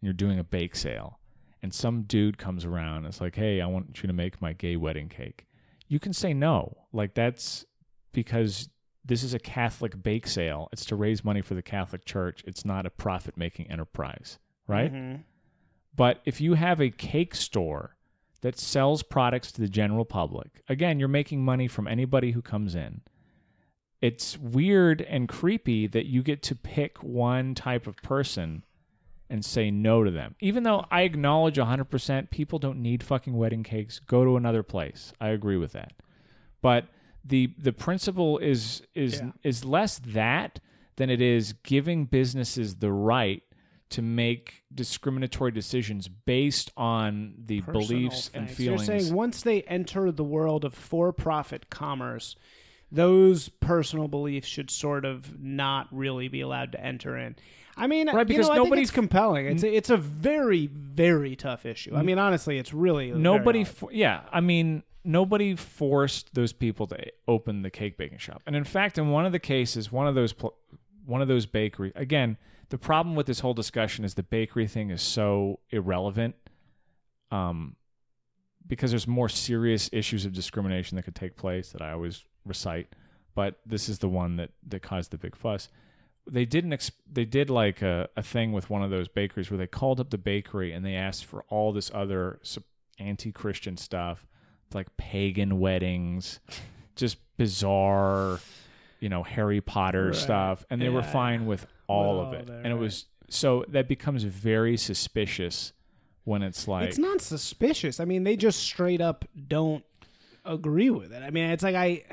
[0.00, 1.18] and you're doing a bake sale,
[1.62, 4.52] and some dude comes around and it's like, "Hey, I want you to make my
[4.52, 5.46] gay wedding cake."
[5.88, 6.76] You can say no.
[6.92, 7.64] Like that's
[8.12, 8.68] because
[9.04, 10.68] this is a Catholic bake sale.
[10.72, 12.42] It's to raise money for the Catholic Church.
[12.46, 14.92] It's not a profit making enterprise, right?
[14.92, 15.24] Mhm.
[15.96, 17.96] But if you have a cake store
[18.42, 22.74] that sells products to the general public, again, you're making money from anybody who comes
[22.74, 23.00] in.
[24.00, 28.64] It's weird and creepy that you get to pick one type of person
[29.30, 30.34] and say no to them.
[30.40, 35.12] Even though I acknowledge 100% people don't need fucking wedding cakes, go to another place.
[35.20, 35.92] I agree with that.
[36.60, 36.86] But
[37.24, 39.32] the the principle is is Yeah.
[39.42, 40.60] is less that
[40.96, 43.42] than it is giving businesses the right
[43.90, 48.88] to make discriminatory decisions based on the personal beliefs and feelings.
[48.88, 52.36] You're saying once they enter the world of for-profit commerce,
[52.92, 57.36] those personal beliefs should sort of not really be allowed to enter in.
[57.80, 59.46] I mean, Right, you because know, I think nobody's- it's compelling.
[59.46, 61.94] It's a, it's a very very tough issue.
[61.96, 66.96] I mean, honestly, it's really nobody for, yeah i mean nobody forced those people to
[67.26, 70.14] open the cake baking shop and in fact in one of the cases one of
[70.14, 70.54] those pl-
[71.06, 72.36] one of those bakery again
[72.68, 76.34] the problem with this whole discussion is the bakery thing is so irrelevant
[77.30, 77.76] um
[78.66, 82.88] because there's more serious issues of discrimination that could take place that i always recite
[83.34, 85.68] but this is the one that that caused the big fuss
[86.26, 89.58] they didn't ex- they did like a, a thing with one of those bakeries where
[89.58, 92.38] they called up the bakery and they asked for all this other
[92.98, 94.26] anti-christian stuff
[94.74, 96.40] like pagan weddings
[96.96, 98.38] just bizarre
[99.00, 100.14] you know harry potter Right.
[100.14, 102.76] stuff and they were fine with all With of all it of it, and it
[102.78, 105.72] was so that becomes very suspicious
[106.24, 107.98] when it's like it's not suspicious.
[108.00, 109.84] I mean, they just straight up don't
[110.44, 111.22] agree with it.
[111.22, 112.04] I mean, it's like I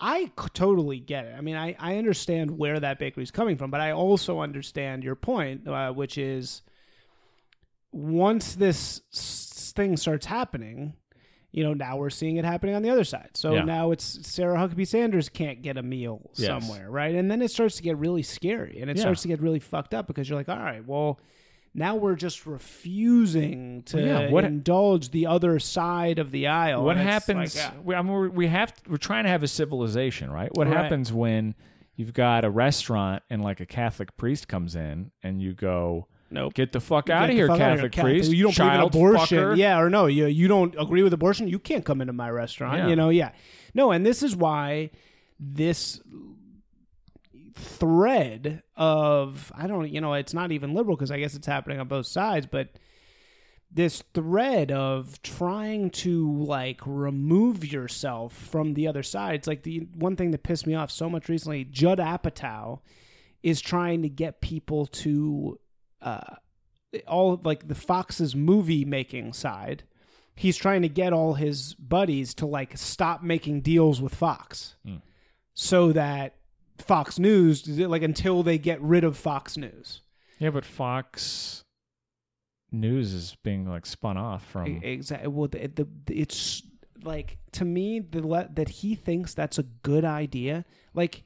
[0.00, 1.34] I totally get it.
[1.36, 5.16] I mean, I I understand where that bakery's coming from, but I also understand your
[5.16, 6.62] point, uh, which is
[7.92, 10.94] once this s- thing starts happening,
[11.50, 13.30] you know, now we're seeing it happening on the other side.
[13.34, 13.64] So Yeah.
[13.64, 16.46] now it's Sarah Huckabee Sanders can't get a meal Yes.
[16.46, 17.14] somewhere, right?
[17.14, 19.02] And then it starts to get really scary and it Yeah.
[19.02, 21.18] starts to get really fucked up because you're like, all right, well,
[21.78, 26.84] now we're just refusing to Yeah, what- indulge the other side of the aisle.
[26.84, 29.48] what happens like, uh, we, I mean, we're, we have we're trying to have a
[29.48, 30.76] civilization right what Right.
[30.76, 31.54] happens when
[31.96, 36.54] you've got a restaurant and like a catholic priest comes in and you go Nope.
[36.54, 38.12] get the fuck out of here catholic Catholic.
[38.20, 39.56] priest You don't child believe in abortion, fucker.
[39.56, 40.06] yeah, or no?
[40.06, 41.48] You you don't agree with abortion?
[41.48, 42.76] You can't come into my restaurant.
[42.78, 42.88] Yeah.
[42.88, 43.30] You know, yeah,
[43.74, 43.92] no.
[43.92, 44.90] And this is why
[45.40, 46.00] this
[47.54, 51.80] thread of I don't, you know, it's not even liberal because I guess it's happening
[51.80, 52.70] on both sides, but
[53.70, 59.34] this thread of trying to like remove yourself from the other side.
[59.34, 61.64] It's like the one thing that pissed me off so much recently.
[61.64, 62.80] Judd Apatow
[63.42, 65.60] is trying to get people to
[66.00, 66.36] uh,
[67.06, 69.84] all of, like the Fox's movie making side.
[70.34, 74.76] He's trying to get all his buddies to like stop making deals with Fox,
[75.52, 76.36] so that
[76.78, 80.02] Fox News like until they get rid of Fox News.
[80.38, 81.64] yeah but fox
[82.70, 85.28] news is being like spun off from Exactly.
[85.28, 86.62] Well, the, the, it's
[87.02, 90.64] like to me the le- that he thinks that's a good idea.
[90.94, 91.24] Like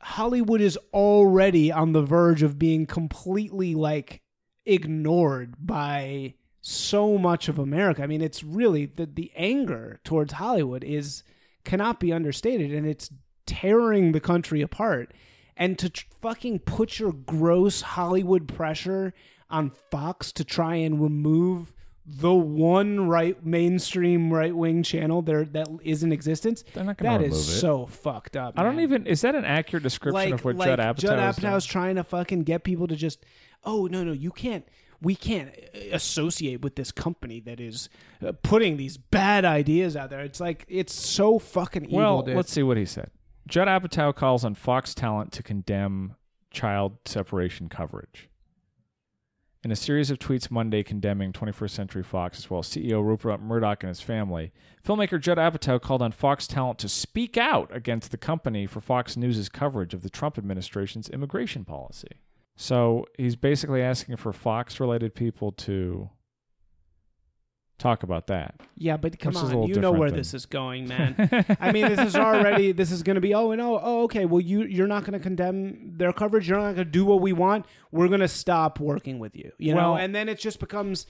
[0.00, 4.22] Hollywood is already on the verge of being completely like
[4.66, 8.02] ignored by so much of America.
[8.02, 11.22] I mean, it's really the the anger towards Hollywood is
[11.64, 13.10] cannot be understated, and it's
[13.46, 15.12] tearing the country apart.
[15.56, 19.14] And to tr- fucking put your gross Hollywood pressure
[19.48, 21.72] on Fox to try and remove
[22.06, 26.62] the one right mainstream right wing channel there that is in existence.
[26.74, 27.60] They're not gonna That remove is it.
[27.60, 28.58] so fucked up.
[28.58, 28.82] I don't man.
[28.82, 29.06] even.
[29.06, 31.52] Is that an accurate description like of what like Judd Apatow Judd is doing?
[31.52, 33.24] Apatow's trying to fucking get people to just
[33.64, 34.66] oh no no you can't
[35.00, 37.88] we can't uh, associate with this company that is
[38.26, 40.20] uh, putting these bad ideas out there.
[40.20, 41.98] It's like it's so fucking evil.
[41.98, 42.36] Well, dude.
[42.36, 43.10] let's see what he said.
[43.46, 46.16] Judd Apatow calls on Fox Talent to condemn
[46.50, 48.30] child separation coverage.
[49.62, 53.40] In a series of tweets Monday condemning 21st Century Fox as well as CEO Rupert
[53.40, 54.52] Murdoch and his family,
[54.86, 59.16] filmmaker Judd Apatow called on Fox Talent to speak out against the company for Fox
[59.16, 62.20] News' coverage of the Trump administration's immigration policy.
[62.56, 66.10] So he's basically asking for Fox related people to
[67.78, 68.54] talk about that.
[68.76, 70.46] Yeah, but come Which is a on, little you know different where than- this is
[70.46, 71.14] going, man.
[71.60, 74.24] I mean, this is already this is going to be oh and oh oh okay.
[74.24, 76.48] Well, you you're not going to condemn their coverage.
[76.48, 77.66] You're not going to do what we want.
[77.90, 79.52] We're going to stop working with you.
[79.58, 81.06] You know, and then it just becomes.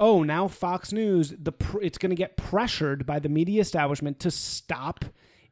[0.00, 4.20] Oh, now Fox News, the pr- it's going to get pressured by the media establishment
[4.20, 5.04] to stop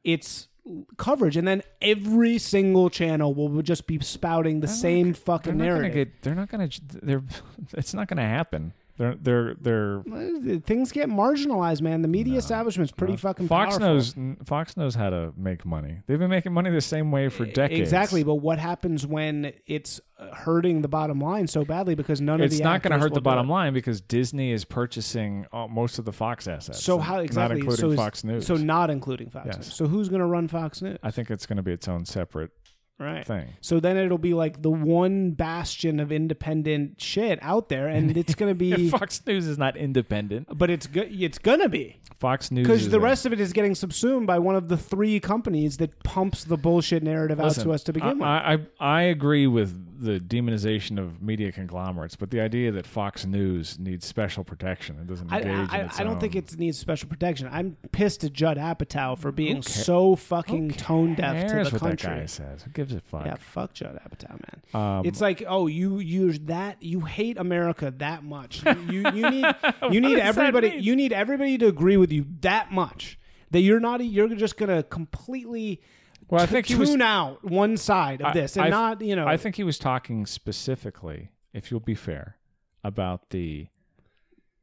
[0.04, 0.46] its
[0.98, 5.80] coverage, and then every single channel will just be spouting the same fucking they're not
[5.80, 5.92] narrative.
[5.94, 6.80] Gonna get, they're not going to.
[7.02, 7.22] They're.
[7.76, 8.72] It's not going to happen.
[8.98, 9.14] They're.
[9.14, 9.54] They're.
[9.60, 9.98] They're.
[10.00, 12.02] Uh, Things get marginalized, man.
[12.02, 13.88] The media establishment's pretty fucking Fox powerful.
[13.94, 14.14] knows.
[14.44, 15.98] Fox knows how to make money.
[16.06, 17.80] They've been making money the same way for decades.
[17.80, 22.40] Exactly, but what happens when it's uh, hurting the bottom line so badly because none
[22.40, 23.52] of the It's not going to hurt the bottom it?
[23.52, 26.82] line because Disney is purchasing uh, most of the Fox assets.
[26.82, 27.58] So how Not exactly?
[27.58, 28.46] including so is- Fox News.
[28.46, 29.56] So not including Fox Yes.
[29.58, 29.74] News.
[29.74, 30.98] So who's going to run Fox News?
[31.02, 32.50] I think it's going to be its own separate
[32.98, 33.26] Right.
[33.26, 33.48] thing.
[33.60, 38.34] So then it'll be like the one bastion of independent shit out there, and it's
[38.34, 38.88] going to be.
[38.96, 40.48] Fox News is not independent.
[40.56, 43.74] But it's go- it's gonna be Fox News because the rest of it is getting
[43.74, 47.82] subsumed by one of the three companies that pumps the bullshit narrative out to us
[47.84, 48.26] to begin with.
[48.26, 53.24] I, I I agree with the demonization of media conglomerates, but the idea that Fox
[53.26, 56.36] News needs special protection and doesn't I, engage I, in its I don't own- think
[56.36, 57.48] it needs special protection.
[57.50, 62.08] I'm pissed at Judd Apatow for being so fucking tone deaf to the what country.
[62.10, 62.62] that guy says.
[62.62, 63.26] Who gives a fuck?
[63.26, 64.82] Yeah, fuck Judd Apatow, man.
[64.98, 68.64] Um, it's like, oh, you you that you hate America that much.
[68.64, 69.46] You you, you need
[69.90, 73.18] you need everybody you need everybody to agree with you that much
[73.52, 75.80] that you're not you're just gonna completely
[76.28, 79.00] Well, I think he tune was- out one side of I- this and I- not
[79.00, 82.36] you know I think he was talking specifically, if you'll be fair,
[82.84, 83.68] about the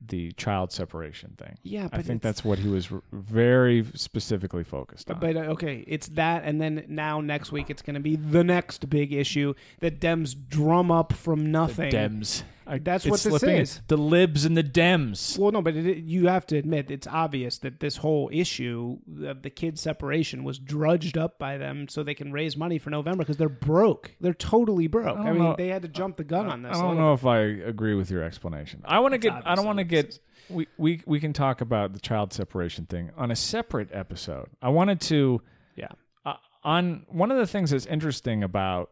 [0.05, 1.57] the child separation thing.
[1.63, 5.17] Yeah, I think that's what he was r- very specifically focused on.
[5.21, 8.43] But uh, okay, it's that, and then now next week it's going to be the
[8.43, 11.89] next big issue that Dems drum up from nothing.
[11.93, 12.43] Dems.
[12.67, 13.81] I- That's what this slipping is.
[13.87, 15.37] The libs and the Dems.
[15.37, 19.41] Well, no, but it, you have to admit it's obvious that this whole issue of
[19.41, 23.23] the kid separation was drudged up by them so they can raise money for November
[23.23, 24.15] because they're broke.
[24.21, 25.17] They're totally broke.
[25.17, 25.55] I I, mean, know.
[25.57, 26.75] they had to jump the gun on this.
[26.77, 28.81] I don't know if I agree with your explanation.
[28.85, 29.33] I want to get.
[29.45, 30.19] I don't want to get.
[30.49, 34.49] We, we we can talk about the child separation thing on a separate episode.
[34.61, 35.41] I wanted to.
[35.75, 35.87] Yeah.
[36.25, 38.91] Uh, on one of the things that's interesting about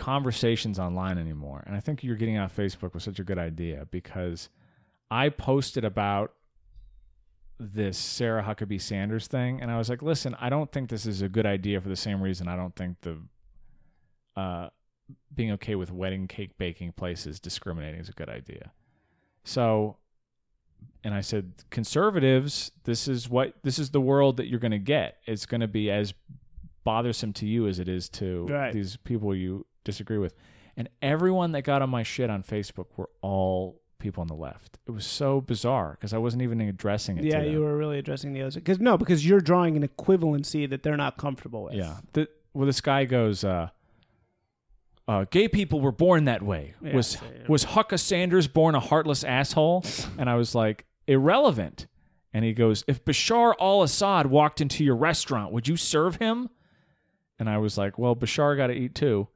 [0.00, 3.86] conversations online anymore, and I think you're getting off Facebook was such a good idea
[3.90, 4.48] because
[5.10, 6.32] I posted about
[7.58, 11.20] this Sarah Huckabee Sanders thing, and I was like, listen, I don't think this is
[11.20, 13.18] a good idea for the same reason I don't think the
[14.36, 14.70] uh,
[15.34, 18.72] being okay with wedding cake baking places discriminating is a good idea.
[19.44, 19.98] So,
[21.04, 24.78] and I said, conservatives, this is what this is the world that you're going to
[24.78, 25.18] get.
[25.26, 26.14] It's going to be as
[26.84, 28.72] bothersome to you as it is to Right.
[28.72, 30.34] these people you disagree with.
[30.76, 34.78] And everyone that got on my shit on Facebook were all people on the left.
[34.86, 37.24] It was so bizarre because I wasn't even addressing it.
[37.24, 37.52] Yeah, to them.
[37.52, 40.96] you were really addressing the other because no, because you're drawing an equivalency that they're
[40.96, 41.74] not comfortable with.
[41.74, 41.96] Yeah.
[42.14, 43.68] The, well, this guy goes, uh,
[45.06, 46.74] uh, gay people were born that way.
[46.80, 49.84] Yeah, was so- was Hucka Sanders born a heartless asshole?
[50.18, 51.86] and I was like, irrelevant.
[52.32, 56.48] And he goes, if Bashar al-Assad walked into your restaurant, would you serve him?
[57.40, 59.26] And I was like, well, Bashar got to eat too.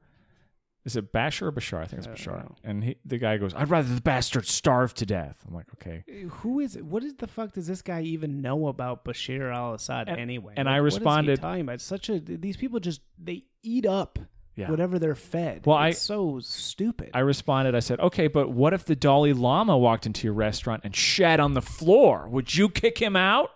[0.85, 1.79] Is it Bashar or Bashar?
[1.81, 2.55] I think it's Bashar.
[2.63, 5.43] And he, the guy goes, I'd rather the bastard starve to death.
[5.47, 6.03] I'm like, okay.
[6.07, 6.85] Eh, who is it?
[6.85, 10.53] What is the fuck does this guy even know about Bashir al-Assad And- anyway?
[10.57, 13.45] and I what is he responded- talking about It's such a these people just they
[13.63, 14.19] eat up
[14.55, 14.69] Yeah.
[14.69, 15.65] whatever they're fed.
[15.65, 17.09] Well, I- it's so stupid.
[17.15, 20.81] I responded, I said, okay, but what if the Dalai Lama walked into your restaurant
[20.83, 22.27] and shat on the floor?
[22.29, 23.49] Would you kick him out?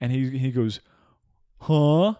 [0.00, 0.80] And he, he goes,
[1.60, 2.14] huh?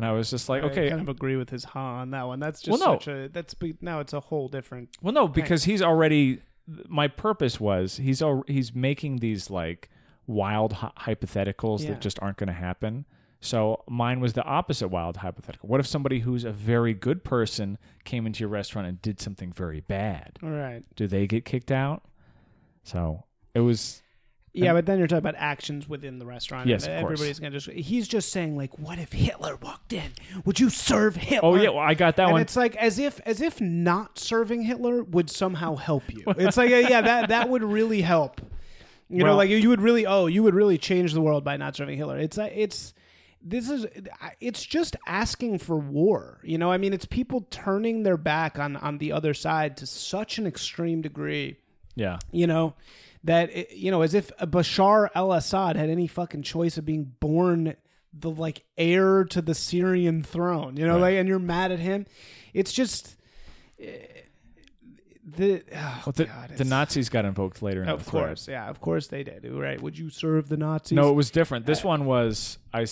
[0.00, 2.26] And I was just like, okay, I kind of agree with his ha on that
[2.26, 2.40] one.
[2.40, 2.98] That's just Well, no.
[2.98, 4.88] such a that's be- now it's a whole different.
[5.02, 6.40] Well, no, because he's already.
[6.88, 9.90] My purpose was he's al- he's making these like
[10.26, 11.90] wild hy- hypotheticals Yeah.
[11.90, 13.04] that just aren't going to happen.
[13.42, 15.68] So mine was the opposite wild hypothetical.
[15.68, 19.52] What if somebody who's a very good person came into your restaurant and did something
[19.52, 20.38] very bad?
[20.42, 20.82] All right.
[20.96, 22.04] Do they get kicked out?
[22.84, 23.24] So
[23.54, 24.00] it was
[24.52, 26.66] Yeah, but then you're talking about actions within the restaurant.
[26.68, 27.02] Yes, of course.
[27.20, 27.70] everybody's gonna just.
[27.70, 30.10] He's just saying like, what if Hitler walked in?
[30.44, 31.48] Would you serve Hitler?
[31.48, 32.40] Oh yeah, well, I got that and one.
[32.40, 36.24] it's like as if as if not serving Hitler would somehow help you.
[36.26, 38.40] It's like yeah, that that would really help.
[39.08, 41.76] You know, like you would really oh, you would really change the world by not
[41.76, 42.18] serving Hitler.
[42.18, 42.94] It's uh, it's
[43.42, 43.86] this is
[44.40, 46.40] it's just asking for war.
[46.42, 49.86] You know, I mean, it's people turning their back on on the other side to
[49.86, 51.56] such an extreme degree
[51.94, 52.18] Yeah.
[52.32, 52.74] you know
[53.24, 57.76] that you know as if Bashar al-Assad had any fucking choice of being born
[58.12, 61.00] the like heir to the Syrian throne you know Right.
[61.02, 62.06] like and you're mad at him
[62.54, 63.16] it's just
[63.78, 63.88] eh,
[65.22, 68.80] the oh, Well, the, God, the Nazis got invoked later in of course yeah of
[68.80, 71.66] course they did right would you serve the Nazis No, it was different.
[71.66, 72.86] This one was I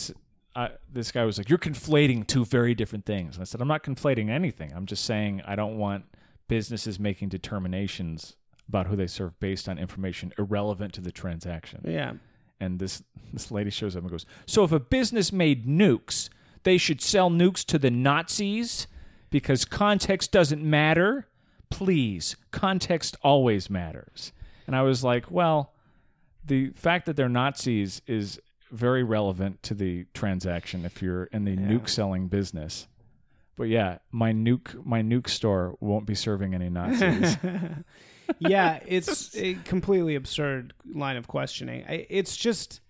[0.92, 3.84] This guy was like, "You're conflating two very different things." And I said, "I'm not
[3.84, 4.72] conflating anything.
[4.74, 6.04] I'm just saying I don't want
[6.48, 8.34] businesses making determinations
[8.68, 12.12] about who they serve based on information irrelevant to the transaction." yeah
[12.60, 13.02] And this
[13.32, 16.28] this lady shows up and goes, "So if a business made nukes,
[16.62, 18.86] they should sell nukes to the Nazis
[19.30, 21.26] because context doesn't matter."
[21.70, 24.32] Please, context always matters.
[24.66, 25.74] And I was like, well,
[26.44, 28.40] the fact that they're Nazis is
[28.70, 32.86] very relevant to the transaction if you're in the nuke selling business.
[33.56, 37.36] But yeah, my nuke my nuke store won't be serving any Nazis.
[38.38, 41.84] yeah, it's a completely absurd line of questioning.
[41.88, 42.80] It's just,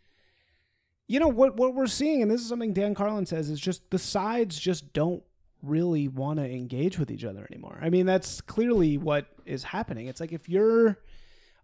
[1.07, 3.91] you know, what what we're seeing, and this is something Dan Carlin says, is just
[3.91, 5.23] the sides just don't
[5.63, 7.79] really want to engage with each other anymore.
[7.83, 10.07] I mean, that's clearly what is happening.
[10.07, 10.99] It's like if you're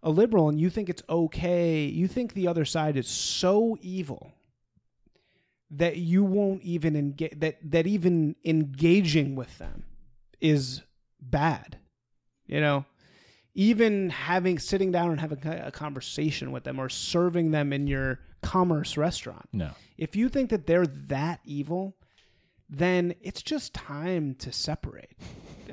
[0.03, 4.33] a liberal and you think it's okay, you think the other side is so evil
[5.71, 9.83] that you won't even engage that that even engaging with them
[10.39, 10.83] is
[11.19, 11.77] bad.
[12.45, 12.85] You know,
[13.55, 18.19] even having sitting down and having a conversation with them or serving them in your
[18.41, 19.47] commerce restaurant.
[19.51, 19.71] no.
[19.97, 21.95] If you think that they're that evil,
[22.69, 25.17] then it's just time to separate.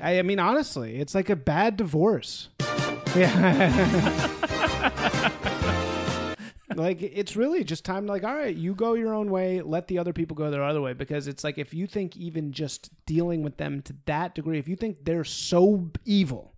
[0.01, 2.47] I, I mean, honestly, it's like a bad divorce.
[3.15, 4.29] Yeah.
[6.75, 9.89] like it's really just time to like, all right, you go your own way, let
[9.89, 10.93] the other people go their other way.
[10.93, 14.69] Because it's like if you think even just dealing with them to that degree, if
[14.69, 16.52] you think they're so evil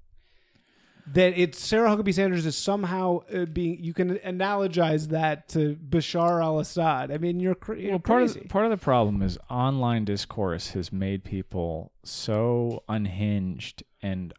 [1.13, 6.41] that it's Sarah Huckabee Sanders is somehow uh, being you can analogize that to Bashar
[6.43, 7.11] al-Assad.
[7.11, 8.41] I mean, you're, cra- you're Well, part crazy.
[8.41, 14.33] of part of the problem is online discourse has made people so unhinged and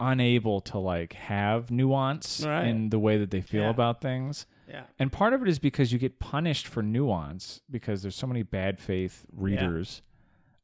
[0.00, 2.66] unable to like have nuance Right.
[2.66, 3.70] in the way that they feel Yeah.
[3.70, 4.46] about things.
[4.68, 4.84] yeah.
[4.98, 8.42] And part of it is because you get punished for nuance because there's so many
[8.42, 10.02] bad faith readers.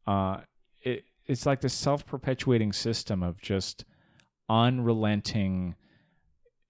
[0.07, 0.41] Uh,
[0.83, 3.85] it it's like this self perpetuating system of just
[4.51, 5.77] unrelenting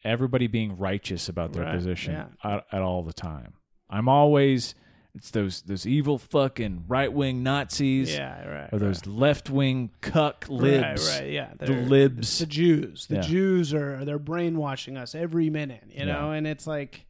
[0.04, 2.26] everybody being righteous about their Right, position yeah.
[2.44, 3.54] at, at all the time.
[3.88, 4.74] I'm always
[5.14, 8.68] it's those those evil fucking right wing Nazis Yeah, right.
[8.72, 11.08] or those left wing cuck libs.
[11.10, 11.48] Right, right, yeah.
[11.58, 12.38] The libs.
[12.38, 13.06] The Jews.
[13.08, 13.20] The Yeah.
[13.22, 17.06] Jews are they're brainwashing us every minute, you know, and it's like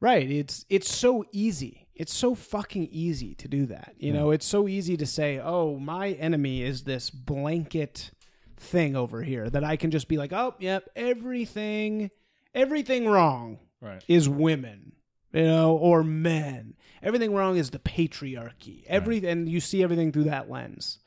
[0.00, 1.88] right, it's it's so easy.
[1.96, 3.94] It's so fucking easy to do that.
[3.98, 8.10] You know, it's so easy to say, "Oh, my enemy is this blanket
[8.56, 12.10] thing over here that I can just be like, "Oh, yep, everything
[12.54, 14.02] everything wrong Right.
[14.08, 14.92] is women."
[15.32, 16.74] You know, or men.
[17.02, 18.84] Everything wrong is the patriarchy.
[18.86, 20.98] Every and you see everything through that lens.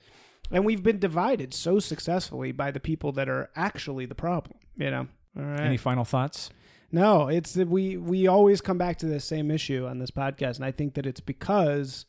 [0.52, 4.58] And we've been divided so successfully by the people that are actually the problem.
[4.78, 5.08] You know.
[5.38, 5.60] All right.
[5.62, 6.50] Any final thoughts?
[6.92, 10.56] No, it's that we we always come back to the same issue on this podcast,
[10.58, 12.06] and I think that it's because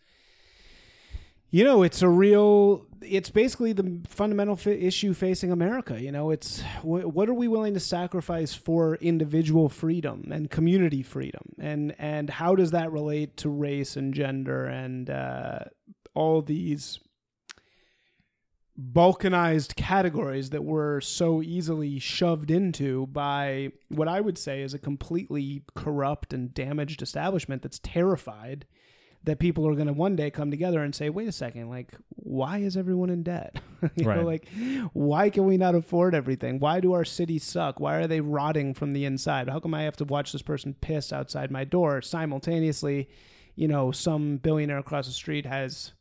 [1.51, 2.86] you know it's a real.
[3.03, 6.01] It's basically the fundamental issue facing America.
[6.01, 11.03] You know, it's wh- what are we willing to sacrifice for individual freedom and community
[11.03, 15.61] freedom, and and how does that relate to race and gender and uh,
[16.14, 17.01] all these
[18.80, 24.78] balkanized categories that were so easily shoved into by what I would say is a
[24.78, 28.66] completely corrupt and damaged establishment that's terrified
[29.25, 31.93] that people are going to one day come together and say, wait a second, like,
[32.09, 33.61] why is everyone in debt?
[33.97, 34.49] you know, like,
[34.93, 36.59] why can we not afford everything?
[36.59, 37.81] Why do our cities suck?
[37.81, 39.49] Why are they rotting from the inside?
[39.49, 43.11] How come I have to watch this person piss outside my door simultaneously?
[43.57, 45.93] You know, some billionaire across the street has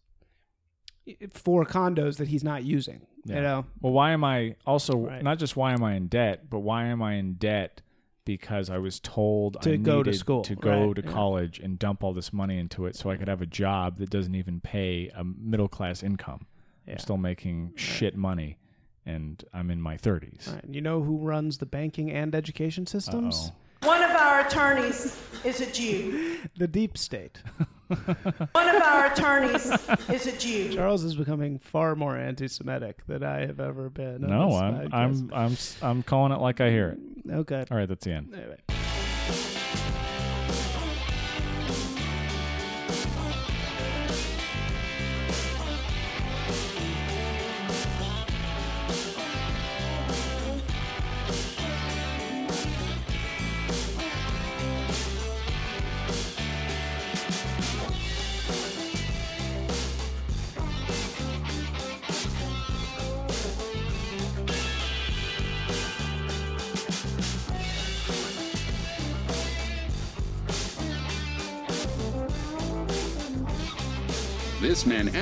[1.05, 3.01] eh, eh, four condos that he's not using.
[3.25, 5.21] You know, Well, why am I also Right.
[5.21, 7.81] not just why am I in debt, but why am I in debt
[8.25, 11.11] because I was told To I go to school, to go right, to yeah.
[11.11, 14.09] college and dump all this money into it so I could have a job that
[14.09, 16.45] doesn't even pay a middle class income.
[16.85, 16.93] Yeah.
[16.93, 18.57] I'm still making shit money
[19.05, 20.47] and I'm in my 30s.
[20.47, 20.65] All right.
[20.69, 23.51] You know who runs the banking and education systems?
[23.51, 23.87] Uh-oh.
[23.87, 26.37] One of our attorneys is a Jew.
[26.57, 27.41] The deep state.
[28.51, 29.65] One of our attorneys
[30.09, 30.73] is a Jew.
[30.73, 34.21] Charles is becoming far more anti-Semitic than I have ever been.
[34.21, 34.91] No, I'm podcast.
[34.93, 37.31] I'm I'm s- I'm calling it like I hear it.
[37.33, 37.65] okay.
[37.71, 38.33] All right, that's the end.
[38.33, 38.57] Anyway.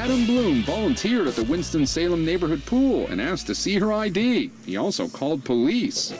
[0.07, 4.49] Adam Bloom, volunteered at the Winston-Salem neighborhood pool and asked to see her ID.
[4.65, 6.13] He also called police.